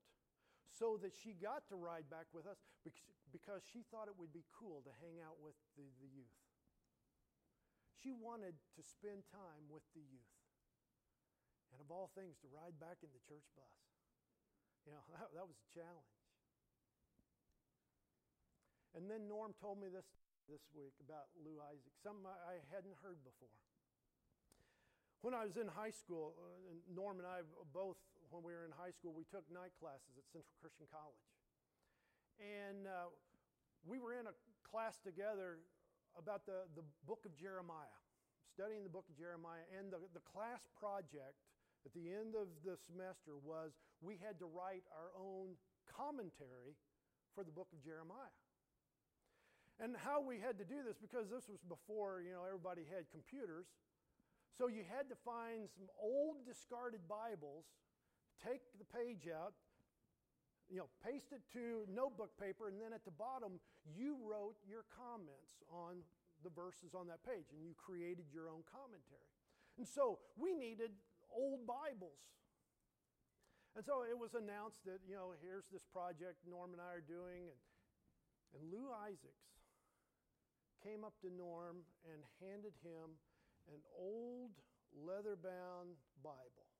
so 0.70 0.98
that 1.02 1.14
she 1.14 1.34
got 1.34 1.66
to 1.70 1.76
ride 1.76 2.10
back 2.10 2.26
with 2.34 2.46
us 2.46 2.58
because 3.34 3.66
she 3.66 3.82
thought 3.90 4.06
it 4.06 4.14
would 4.14 4.30
be 4.30 4.46
cool 4.54 4.86
to 4.86 4.94
hang 5.02 5.18
out 5.18 5.42
with 5.42 5.58
the, 5.74 5.82
the 5.98 6.06
youth. 6.06 6.38
She 7.98 8.14
wanted 8.14 8.54
to 8.78 8.82
spend 8.86 9.26
time 9.34 9.66
with 9.66 9.82
the 9.98 10.06
youth. 10.06 10.38
And 11.74 11.82
of 11.82 11.90
all 11.90 12.14
things, 12.14 12.38
to 12.46 12.48
ride 12.54 12.78
back 12.78 13.02
in 13.02 13.10
the 13.10 13.22
church 13.26 13.42
bus. 13.58 13.74
You 14.86 14.94
know, 14.94 15.02
that, 15.18 15.34
that 15.34 15.46
was 15.50 15.58
a 15.58 15.68
challenge. 15.74 16.14
And 18.94 19.10
then 19.10 19.26
Norm 19.26 19.50
told 19.58 19.82
me 19.82 19.90
this 19.90 20.06
this 20.46 20.62
week 20.76 20.94
about 21.00 21.32
Lou 21.40 21.56
Isaac, 21.72 21.96
something 22.04 22.28
I 22.28 22.60
hadn't 22.68 22.94
heard 23.00 23.16
before. 23.24 23.58
When 25.24 25.32
I 25.32 25.48
was 25.48 25.56
in 25.56 25.72
high 25.72 25.90
school, 25.90 26.36
uh, 26.36 26.76
Norm 26.92 27.16
and 27.16 27.24
I 27.24 27.40
both, 27.72 27.96
when 28.28 28.44
we 28.44 28.52
were 28.52 28.68
in 28.68 28.76
high 28.76 28.92
school, 28.92 29.16
we 29.16 29.24
took 29.24 29.48
night 29.48 29.72
classes 29.80 30.20
at 30.20 30.28
Central 30.28 30.52
Christian 30.60 30.84
College. 30.92 31.33
And 32.40 32.86
uh, 32.86 33.12
we 33.86 33.98
were 33.98 34.14
in 34.14 34.26
a 34.26 34.34
class 34.66 34.98
together 35.02 35.62
about 36.18 36.46
the, 36.46 36.66
the 36.74 36.86
book 37.06 37.26
of 37.26 37.34
Jeremiah, 37.34 37.98
studying 38.50 38.82
the 38.82 38.92
book 38.92 39.06
of 39.10 39.16
Jeremiah. 39.18 39.66
And 39.78 39.92
the, 39.92 40.02
the 40.14 40.24
class 40.24 40.66
project 40.78 41.38
at 41.86 41.92
the 41.92 42.10
end 42.10 42.34
of 42.34 42.48
the 42.64 42.78
semester 42.80 43.36
was 43.38 43.76
we 44.00 44.16
had 44.18 44.38
to 44.40 44.46
write 44.46 44.86
our 44.94 45.12
own 45.18 45.54
commentary 45.90 46.78
for 47.34 47.44
the 47.44 47.52
book 47.52 47.68
of 47.74 47.82
Jeremiah. 47.84 48.38
And 49.82 49.98
how 49.98 50.22
we 50.22 50.38
had 50.38 50.56
to 50.62 50.64
do 50.64 50.86
this, 50.86 50.94
because 51.02 51.26
this 51.26 51.50
was 51.50 51.58
before 51.66 52.22
you 52.22 52.30
know 52.30 52.46
everybody 52.46 52.86
had 52.86 53.10
computers, 53.10 53.66
so 54.54 54.70
you 54.70 54.86
had 54.86 55.10
to 55.10 55.18
find 55.26 55.66
some 55.74 55.90
old 55.98 56.46
discarded 56.46 57.02
Bibles, 57.10 57.66
take 58.38 58.62
the 58.78 58.86
page 58.86 59.26
out, 59.26 59.58
you 60.70 60.78
know, 60.78 60.88
paste 61.04 61.32
it 61.32 61.42
to 61.52 61.84
notebook 61.92 62.32
paper, 62.40 62.68
and 62.68 62.80
then 62.80 62.92
at 62.92 63.04
the 63.04 63.14
bottom 63.14 63.60
you 63.84 64.16
wrote 64.24 64.56
your 64.64 64.84
comments 64.92 65.60
on 65.68 66.00
the 66.42 66.50
verses 66.50 66.92
on 66.92 67.08
that 67.08 67.24
page, 67.24 67.52
and 67.52 67.64
you 67.64 67.72
created 67.76 68.28
your 68.32 68.48
own 68.48 68.64
commentary. 68.68 69.28
And 69.78 69.86
so 69.88 70.18
we 70.36 70.54
needed 70.54 70.92
old 71.32 71.66
Bibles. 71.66 72.20
And 73.74 73.82
so 73.82 74.06
it 74.06 74.14
was 74.14 74.38
announced 74.38 74.86
that, 74.86 75.02
you 75.02 75.18
know, 75.18 75.34
here's 75.42 75.66
this 75.72 75.82
project 75.90 76.46
Norm 76.46 76.70
and 76.72 76.80
I 76.80 76.94
are 76.94 77.02
doing. 77.02 77.50
And, 77.50 77.60
and 78.54 78.62
Lou 78.70 78.86
Isaacs 78.94 79.50
came 80.78 81.02
up 81.02 81.18
to 81.26 81.32
Norm 81.32 81.82
and 82.06 82.22
handed 82.38 82.78
him 82.86 83.18
an 83.66 83.82
old 83.98 84.54
leather 84.94 85.34
bound 85.34 85.98
Bible. 86.22 86.70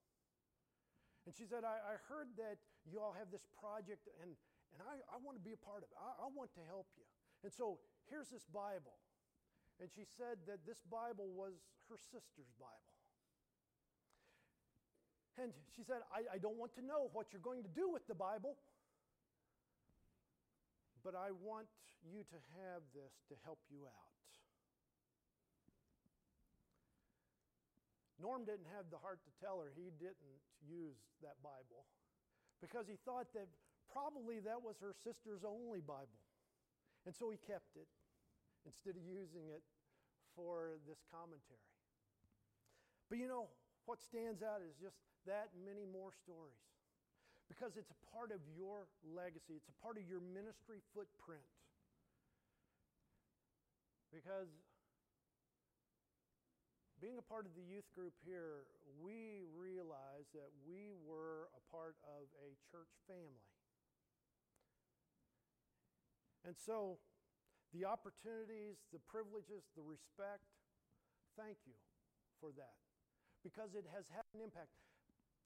And 1.25 1.33
she 1.33 1.49
said, 1.49 1.65
I, 1.65 1.81
I, 1.81 1.95
heard 2.05 2.29
that 2.37 2.61
you 2.85 3.01
all 3.01 3.17
have 3.17 3.33
this 3.33 3.49
project, 3.57 4.13
and, 4.21 4.37
and 4.77 4.81
I, 4.85 5.01
I 5.09 5.17
want 5.25 5.41
to 5.41 5.45
be 5.45 5.57
a 5.57 5.63
part 5.65 5.81
of 5.81 5.89
it. 5.89 5.97
I, 5.97 6.25
I 6.25 6.29
want 6.29 6.53
to 6.61 6.63
help 6.69 6.85
you. 7.01 7.09
And 7.41 7.49
so 7.49 7.81
here's 8.13 8.29
this 8.29 8.45
Bible. 8.45 9.01
And 9.81 9.89
she 9.89 10.05
said 10.05 10.45
that 10.47 10.69
this 10.69 10.85
Bible 10.85 11.33
was 11.33 11.57
her 11.89 11.97
sister's 11.97 12.53
Bible. 12.61 12.95
And 15.41 15.51
she 15.75 15.83
said, 15.83 16.05
I, 16.15 16.37
I 16.37 16.39
don't 16.39 16.61
want 16.61 16.77
to 16.79 16.85
know 16.85 17.11
what 17.13 17.33
you're 17.33 17.43
going 17.43 17.65
to 17.65 17.73
do 17.75 17.91
with 17.91 18.07
the 18.07 18.15
Bible, 18.15 18.55
but 21.03 21.17
I 21.17 21.35
want 21.43 21.67
you 22.07 22.23
to 22.23 22.39
have 22.63 22.87
this 22.95 23.13
to 23.29 23.35
help 23.43 23.59
you 23.67 23.83
out. 23.83 24.14
Norm 28.25 28.49
didn't 28.49 28.73
have 28.73 28.89
the 28.89 28.97
heart 28.97 29.21
to 29.29 29.33
tell 29.37 29.61
her 29.61 29.69
he 29.77 29.93
didn't 30.01 30.41
use 30.65 30.97
that 31.21 31.37
Bible 31.45 31.85
because 32.65 32.89
he 32.89 32.97
thought 33.05 33.29
that 33.37 33.53
probably 33.93 34.41
that 34.49 34.65
was 34.65 34.81
her 34.81 34.97
sister's 34.97 35.45
only 35.45 35.85
Bible. 35.85 36.25
And 37.05 37.13
so 37.13 37.29
he 37.29 37.37
kept 37.37 37.77
it 37.77 37.85
instead 38.65 38.97
of 38.97 39.05
using 39.05 39.53
it 39.53 39.61
for 40.33 40.81
this 40.89 41.05
commentary. 41.13 41.69
But 43.13 43.21
you 43.21 43.29
know, 43.29 43.53
what 43.85 44.01
stands 44.01 44.41
out 44.41 44.65
is 44.65 44.73
just 44.81 44.97
that 45.29 45.53
many 45.61 45.85
more 45.85 46.17
stories 46.25 46.65
because 47.45 47.77
it's 47.77 47.93
a 47.93 48.01
part 48.09 48.33
of 48.33 48.41
your 48.57 48.89
legacy, 49.05 49.61
it's 49.61 49.69
a 49.69 49.79
part 49.85 50.01
of 50.01 50.09
your 50.09 50.25
ministry 50.33 50.81
footprint. 50.97 51.45
Because 54.09 54.49
being 57.05 57.21
a 57.21 57.29
part 57.29 57.45
of 57.45 57.53
the 57.53 57.69
youth 57.69 57.85
group 57.93 58.17
here, 58.25 58.65
we 58.97 59.45
realized 59.53 60.33
that 60.33 60.49
we 60.65 60.97
were 61.05 61.53
a 61.53 61.61
part 61.69 62.01
of 62.01 62.33
a 62.41 62.57
church 62.73 62.89
family. 63.05 63.45
And 66.49 66.57
so, 66.57 66.97
the 67.77 67.85
opportunities, 67.85 68.81
the 68.89 69.05
privileges, 69.05 69.69
the 69.77 69.85
respect, 69.85 70.49
thank 71.37 71.61
you 71.69 71.77
for 72.41 72.57
that. 72.57 72.81
Because 73.45 73.77
it 73.77 73.85
has 73.93 74.09
had 74.09 74.25
an 74.33 74.41
impact. 74.41 74.73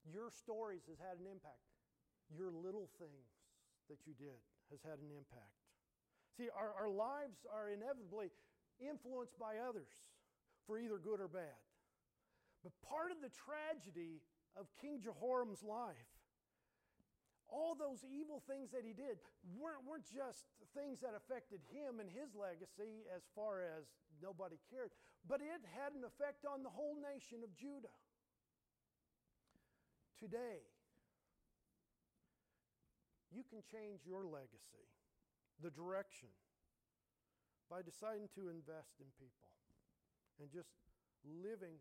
Your 0.07 0.31
stories 0.31 0.87
has 0.87 0.95
had 0.95 1.19
an 1.19 1.27
impact. 1.27 1.67
Your 2.31 2.55
little 2.55 2.87
things 3.03 3.35
that 3.91 3.99
you 4.07 4.15
did 4.15 4.39
has 4.71 4.79
had 4.79 5.03
an 5.03 5.11
impact. 5.11 5.59
See, 6.39 6.47
our, 6.55 6.71
our 6.71 6.87
lives 6.87 7.43
are 7.51 7.67
inevitably 7.67 8.31
influenced 8.79 9.35
by 9.35 9.59
others 9.59 9.91
for 10.69 10.77
either 10.77 11.01
good 11.01 11.17
or 11.17 11.25
bad. 11.25 11.57
But 12.61 12.77
part 12.85 13.09
of 13.09 13.17
the 13.25 13.33
tragedy 13.33 14.21
of 14.53 14.69
King 14.77 15.01
Jehoram's 15.01 15.65
life, 15.65 16.13
all 17.49 17.73
those 17.73 18.05
evil 18.05 18.45
things 18.45 18.69
that 18.77 18.85
he 18.85 18.93
did 18.93 19.17
weren't, 19.57 19.81
weren't 19.89 20.05
just 20.05 20.45
things 20.77 21.01
that 21.01 21.17
affected 21.17 21.65
him 21.73 21.97
and 21.97 22.05
his 22.05 22.37
legacy 22.37 23.09
as 23.09 23.25
far 23.33 23.65
as 23.65 23.89
nobody 24.21 24.61
cared, 24.69 24.93
but 25.25 25.41
it 25.41 25.65
had 25.73 25.97
an 25.97 26.05
effect 26.05 26.45
on 26.45 26.61
the 26.61 26.69
whole 26.69 26.93
nation 27.01 27.41
of 27.41 27.49
Judah. 27.57 27.97
Today, 30.21 30.61
you 33.33 33.41
can 33.41 33.65
change 33.65 34.05
your 34.05 34.21
legacy, 34.29 34.85
the 35.57 35.73
direction, 35.73 36.29
by 37.65 37.81
deciding 37.81 38.29
to 38.37 38.53
invest 38.53 39.01
in 39.01 39.09
people 39.17 39.49
and 40.39 40.47
just 40.51 40.71
living 41.27 41.77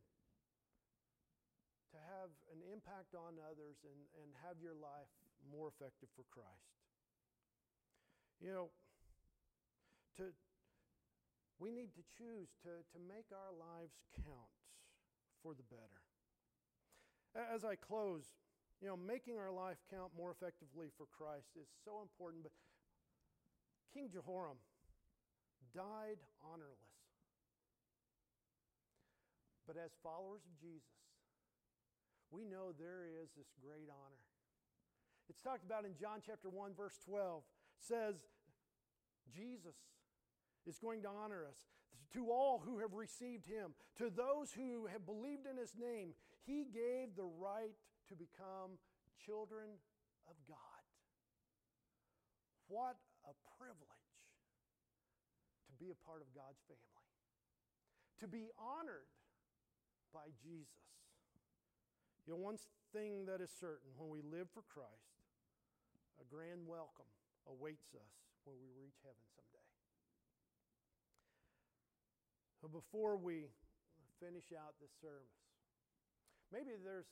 to 1.94 1.98
have 2.18 2.30
an 2.52 2.60
impact 2.68 3.14
on 3.16 3.40
others 3.40 3.80
and, 3.86 4.00
and 4.20 4.28
have 4.44 4.60
your 4.60 4.76
life 4.76 5.08
more 5.48 5.70
effective 5.70 6.10
for 6.12 6.26
Christ. 6.28 6.74
You 8.42 8.52
know, 8.52 8.66
to, 10.18 10.34
we 11.58 11.70
need 11.70 11.94
to 11.94 12.04
choose 12.18 12.50
to, 12.66 12.82
to 12.94 12.98
make 13.00 13.30
our 13.32 13.54
lives 13.54 14.04
count 14.14 14.52
for 15.42 15.54
the 15.54 15.66
better. 15.66 16.02
As 17.34 17.64
I 17.64 17.74
close, 17.78 18.26
you 18.82 18.88
know, 18.88 18.96
making 18.96 19.38
our 19.38 19.50
life 19.50 19.78
count 19.90 20.10
more 20.16 20.30
effectively 20.30 20.90
for 20.96 21.06
Christ 21.10 21.54
is 21.58 21.66
so 21.84 22.02
important, 22.02 22.42
but 22.42 22.54
King 23.94 24.08
Jehoram 24.12 24.58
died 25.74 26.22
honorless. 26.42 26.87
But 29.68 29.76
as 29.76 29.92
followers 30.02 30.48
of 30.48 30.56
Jesus, 30.56 30.96
we 32.32 32.48
know 32.48 32.72
there 32.72 33.04
is 33.04 33.28
this 33.36 33.52
great 33.60 33.92
honor. 33.92 34.24
It's 35.28 35.44
talked 35.44 35.62
about 35.62 35.84
in 35.84 35.92
John 35.92 36.24
chapter 36.24 36.48
1, 36.48 36.72
verse 36.72 36.96
12. 37.04 37.44
It 37.44 37.84
says, 37.84 38.16
Jesus 39.28 39.76
is 40.64 40.80
going 40.80 41.04
to 41.04 41.12
honor 41.12 41.44
us. 41.44 41.68
To 42.16 42.32
all 42.32 42.64
who 42.64 42.80
have 42.80 42.96
received 42.96 43.44
him, 43.44 43.76
to 44.00 44.08
those 44.08 44.56
who 44.56 44.88
have 44.88 45.04
believed 45.04 45.44
in 45.44 45.60
his 45.60 45.76
name, 45.76 46.16
he 46.48 46.64
gave 46.64 47.12
the 47.12 47.28
right 47.28 47.76
to 48.08 48.16
become 48.16 48.80
children 49.20 49.76
of 50.24 50.36
God. 50.48 50.80
What 52.72 52.96
a 53.28 53.36
privilege 53.60 54.16
to 55.68 55.72
be 55.76 55.92
a 55.92 55.98
part 56.08 56.24
of 56.24 56.32
God's 56.32 56.64
family, 56.64 57.12
to 58.24 58.26
be 58.26 58.48
honored 58.56 59.12
by 60.12 60.32
Jesus. 60.40 60.84
You 62.26 62.36
know, 62.36 62.40
one 62.40 62.60
thing 62.92 63.24
that 63.24 63.40
is 63.40 63.48
certain 63.48 63.88
when 63.96 64.12
we 64.12 64.20
live 64.20 64.48
for 64.52 64.60
Christ, 64.68 65.16
a 66.20 66.26
grand 66.28 66.68
welcome 66.68 67.08
awaits 67.48 67.96
us 67.96 68.12
when 68.44 68.56
we 68.60 68.68
reach 68.76 69.00
heaven 69.00 69.24
someday. 69.32 69.68
So 72.60 72.68
before 72.68 73.16
we 73.16 73.48
finish 74.20 74.52
out 74.52 74.76
this 74.82 74.92
service, 75.00 75.40
maybe 76.52 76.76
there's 76.76 77.08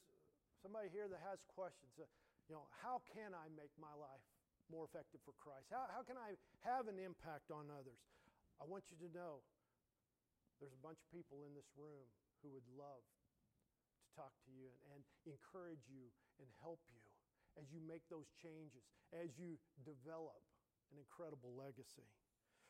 somebody 0.61 0.93
here 0.93 1.09
that 1.09 1.23
has 1.25 1.41
questions. 1.49 1.97
Uh, 1.97 2.05
you 2.51 2.59
know, 2.59 2.67
how 2.83 3.01
can 3.15 3.33
I 3.33 3.49
make 3.55 3.73
my 3.81 3.93
life 3.97 4.25
more 4.69 4.85
effective 4.85 5.23
for 5.23 5.33
Christ? 5.39 5.71
How, 5.71 5.87
how 5.89 6.03
can 6.03 6.19
I 6.19 6.35
have 6.67 6.91
an 6.91 6.99
impact 6.99 7.55
on 7.55 7.71
others? 7.71 8.01
I 8.59 8.67
want 8.67 8.91
you 8.91 8.99
to 9.07 9.09
know 9.13 9.45
there's 10.59 10.75
a 10.75 10.83
bunch 10.83 10.99
of 11.01 11.09
people 11.13 11.45
in 11.45 11.53
this 11.55 11.69
room 11.77 12.09
who 12.47 12.55
would 12.55 12.71
love 12.79 13.03
to 13.99 14.07
talk 14.15 14.31
to 14.47 14.51
you 14.55 14.71
and, 14.71 14.79
and 14.95 15.03
encourage 15.27 15.83
you 15.91 16.07
and 16.39 16.47
help 16.63 16.79
you 16.87 17.03
as 17.59 17.67
you 17.75 17.83
make 17.83 18.07
those 18.07 18.31
changes, 18.39 18.87
as 19.11 19.35
you 19.35 19.59
develop 19.83 20.39
an 20.95 21.03
incredible 21.03 21.51
legacy. 21.59 22.07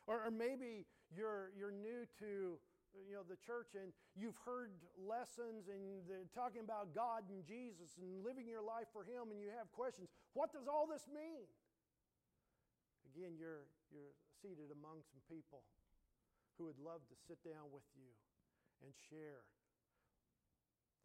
Or, 0.09 0.25
or 0.25 0.33
maybe 0.33 0.89
you're, 1.13 1.53
you're 1.53 1.75
new 1.75 2.09
to 2.17 2.57
you 3.05 3.13
know, 3.13 3.21
the 3.21 3.37
church 3.37 3.77
and 3.77 3.93
you've 4.17 4.39
heard 4.41 4.73
lessons 4.97 5.69
and 5.69 6.01
they're 6.09 6.25
talking 6.33 6.65
about 6.65 6.97
God 6.97 7.29
and 7.29 7.45
Jesus 7.45 7.93
and 8.01 8.25
living 8.25 8.49
your 8.49 8.65
life 8.65 8.89
for 8.89 9.05
Him 9.05 9.29
and 9.29 9.37
you 9.37 9.53
have 9.53 9.69
questions. 9.69 10.09
What 10.33 10.49
does 10.49 10.65
all 10.65 10.89
this 10.89 11.05
mean? 11.05 11.45
Again, 13.13 13.37
you're, 13.37 13.69
you're 13.93 14.17
seated 14.41 14.73
among 14.73 15.05
some 15.05 15.21
people 15.29 15.61
who 16.57 16.65
would 16.65 16.81
love 16.81 17.05
to 17.11 17.15
sit 17.29 17.37
down 17.45 17.69
with 17.69 17.85
you 17.93 18.09
and 18.81 18.89
share 19.09 19.45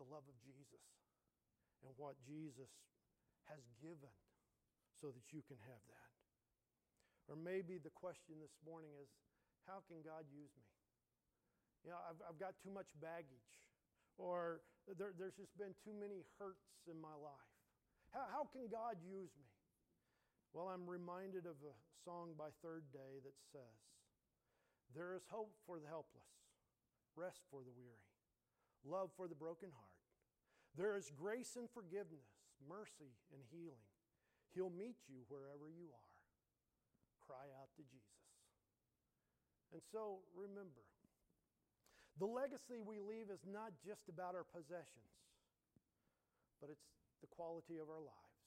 the 0.01 0.07
love 0.09 0.25
of 0.25 0.37
Jesus 0.41 0.85
and 1.83 1.91
what 1.99 2.15
Jesus 2.23 2.71
has 3.51 3.63
given 3.83 4.15
so 5.03 5.11
that 5.11 5.27
you 5.35 5.43
can 5.45 5.59
have 5.67 5.83
that. 5.91 6.13
Or 7.27 7.35
maybe 7.35 7.79
the 7.79 7.93
question 7.93 8.39
this 8.39 8.55
morning 8.63 8.95
is 8.99 9.11
how 9.67 9.83
can 9.87 10.03
God 10.03 10.27
use 10.31 10.51
me? 10.59 10.71
You 11.87 11.91
know, 11.91 11.99
I've, 11.99 12.21
I've 12.23 12.39
got 12.39 12.55
too 12.63 12.71
much 12.71 12.91
baggage, 13.03 13.55
or 14.19 14.63
there, 14.87 15.11
there's 15.19 15.35
just 15.35 15.55
been 15.59 15.75
too 15.83 15.95
many 15.95 16.23
hurts 16.39 16.71
in 16.87 16.95
my 16.99 17.15
life. 17.19 17.51
How, 18.15 18.23
how 18.31 18.45
can 18.55 18.71
God 18.71 19.03
use 19.03 19.35
me? 19.35 19.51
Well, 20.55 20.71
I'm 20.71 20.87
reminded 20.87 21.49
of 21.49 21.59
a 21.65 21.75
song 22.05 22.39
by 22.39 22.55
Third 22.63 22.87
Day 22.93 23.19
that 23.25 23.35
says, 23.51 23.79
There 24.95 25.17
is 25.17 25.27
hope 25.27 25.51
for 25.67 25.81
the 25.81 25.89
helpless, 25.89 26.29
rest 27.17 27.43
for 27.51 27.65
the 27.65 27.75
weary, 27.75 28.12
love 28.85 29.11
for 29.17 29.29
the 29.29 29.35
broken 29.35 29.71
heart. 29.71 29.99
There 30.77 30.97
is 30.97 31.11
grace 31.13 31.57
and 31.57 31.69
forgiveness, 31.71 32.29
mercy 32.65 33.13
and 33.33 33.43
healing. 33.53 33.87
He'll 34.55 34.73
meet 34.73 34.97
you 35.09 35.25
wherever 35.29 35.69
you 35.69 35.89
are 35.93 36.13
cry 37.33 37.49
out 37.57 37.71
to 37.79 37.83
Jesus. 37.87 38.29
And 39.73 39.81
so 39.89 40.21
remember, 40.37 40.85
the 42.21 42.29
legacy 42.29 42.85
we 42.85 43.01
leave 43.01 43.33
is 43.33 43.41
not 43.49 43.73
just 43.81 44.05
about 44.11 44.37
our 44.37 44.45
possessions, 44.45 45.17
but 46.61 46.69
it's 46.69 46.85
the 47.25 47.31
quality 47.33 47.81
of 47.81 47.89
our 47.89 48.03
lives. 48.03 48.45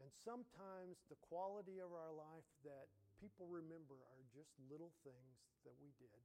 And 0.00 0.08
sometimes 0.24 0.96
the 1.12 1.20
quality 1.28 1.76
of 1.84 1.92
our 1.92 2.14
life 2.14 2.48
that 2.64 2.88
people 3.20 3.44
remember 3.52 4.00
are 4.16 4.24
just 4.32 4.50
little 4.72 4.96
things 5.04 5.36
that 5.68 5.76
we 5.76 5.92
did. 6.00 6.20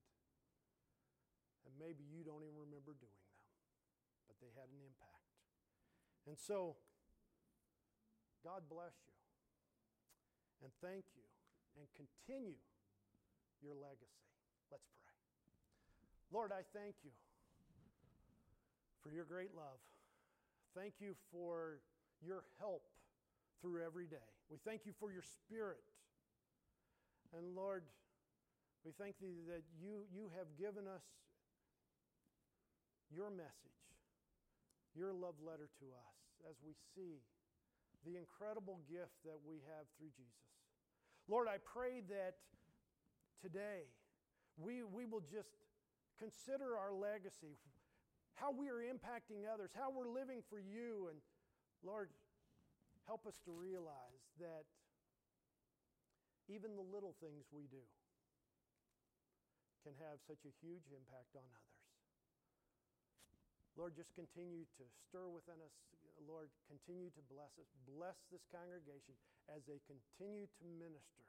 And 1.70 1.78
maybe 1.78 2.02
you 2.10 2.26
don't 2.26 2.42
even 2.42 2.58
remember 2.58 2.98
doing 2.98 3.22
them, 3.30 3.46
but 4.26 4.42
they 4.42 4.50
had 4.58 4.66
an 4.74 4.82
impact. 4.82 5.30
And 6.26 6.34
so, 6.34 6.82
God 8.42 8.66
bless 8.66 8.98
you 9.06 9.14
and 10.66 10.74
thank 10.82 11.06
you 11.14 11.30
and 11.78 11.86
continue 11.94 12.58
your 13.62 13.78
legacy. 13.78 14.34
Let's 14.74 14.90
pray. 15.06 15.14
Lord, 16.34 16.50
I 16.50 16.66
thank 16.74 16.98
you 17.06 17.14
for 19.06 19.14
your 19.14 19.30
great 19.30 19.54
love. 19.54 19.78
Thank 20.74 20.98
you 20.98 21.14
for 21.30 21.86
your 22.26 22.50
help 22.58 22.84
through 23.62 23.86
every 23.86 24.08
day. 24.08 24.30
We 24.50 24.58
thank 24.66 24.90
you 24.90 24.94
for 25.00 25.12
your 25.12 25.24
spirit. 25.24 25.86
And 27.38 27.56
Lord, 27.56 27.84
we 28.86 28.92
thank 28.98 29.20
thee 29.20 29.44
that 29.48 29.64
you, 29.78 30.08
you 30.10 30.32
have 30.38 30.48
given 30.58 30.88
us 30.88 31.04
your 33.14 33.30
message, 33.30 33.84
your 34.96 35.14
love 35.14 35.38
letter 35.42 35.70
to 35.82 35.86
us 35.94 36.18
as 36.50 36.56
we 36.62 36.74
see 36.96 37.22
the 38.06 38.16
incredible 38.16 38.80
gift 38.88 39.18
that 39.26 39.38
we 39.44 39.60
have 39.68 39.86
through 39.98 40.14
Jesus. 40.16 40.48
Lord, 41.28 41.52
I 41.52 41.60
pray 41.62 42.02
that 42.10 42.40
today 43.42 43.92
we, 44.58 44.82
we 44.84 45.06
will 45.06 45.24
just 45.26 45.52
consider 46.18 46.80
our 46.80 46.92
legacy, 46.96 47.60
how 48.36 48.52
we 48.52 48.70
are 48.72 48.82
impacting 48.82 49.46
others, 49.46 49.72
how 49.76 49.92
we're 49.92 50.10
living 50.10 50.42
for 50.50 50.60
you. 50.60 51.12
And 51.12 51.20
Lord, 51.84 52.10
help 53.06 53.28
us 53.28 53.40
to 53.46 53.52
realize 53.52 54.24
that 54.40 54.66
even 56.50 56.74
the 56.76 56.86
little 56.86 57.14
things 57.22 57.46
we 57.52 57.70
do 57.70 57.84
can 59.86 59.94
have 60.10 60.20
such 60.26 60.44
a 60.44 60.54
huge 60.60 60.90
impact 60.92 61.38
on 61.38 61.46
others. 61.46 61.69
Lord, 63.80 63.96
just 63.96 64.12
continue 64.12 64.68
to 64.76 64.84
stir 65.08 65.32
within 65.32 65.56
us. 65.64 65.72
Lord, 66.28 66.52
continue 66.68 67.08
to 67.16 67.24
bless 67.32 67.56
us. 67.56 67.72
Bless 67.88 68.20
this 68.28 68.44
congregation 68.52 69.16
as 69.48 69.64
they 69.64 69.80
continue 69.88 70.52
to 70.60 70.64
minister 70.68 71.24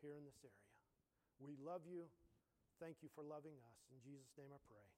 here 0.00 0.16
in 0.16 0.24
this 0.24 0.40
area. 0.40 0.72
We 1.36 1.60
love 1.60 1.84
you. 1.84 2.08
Thank 2.80 3.04
you 3.04 3.12
for 3.12 3.20
loving 3.20 3.60
us. 3.60 3.76
In 3.92 4.00
Jesus' 4.00 4.32
name 4.40 4.56
I 4.56 4.60
pray. 4.72 4.88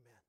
Amen. 0.00 0.27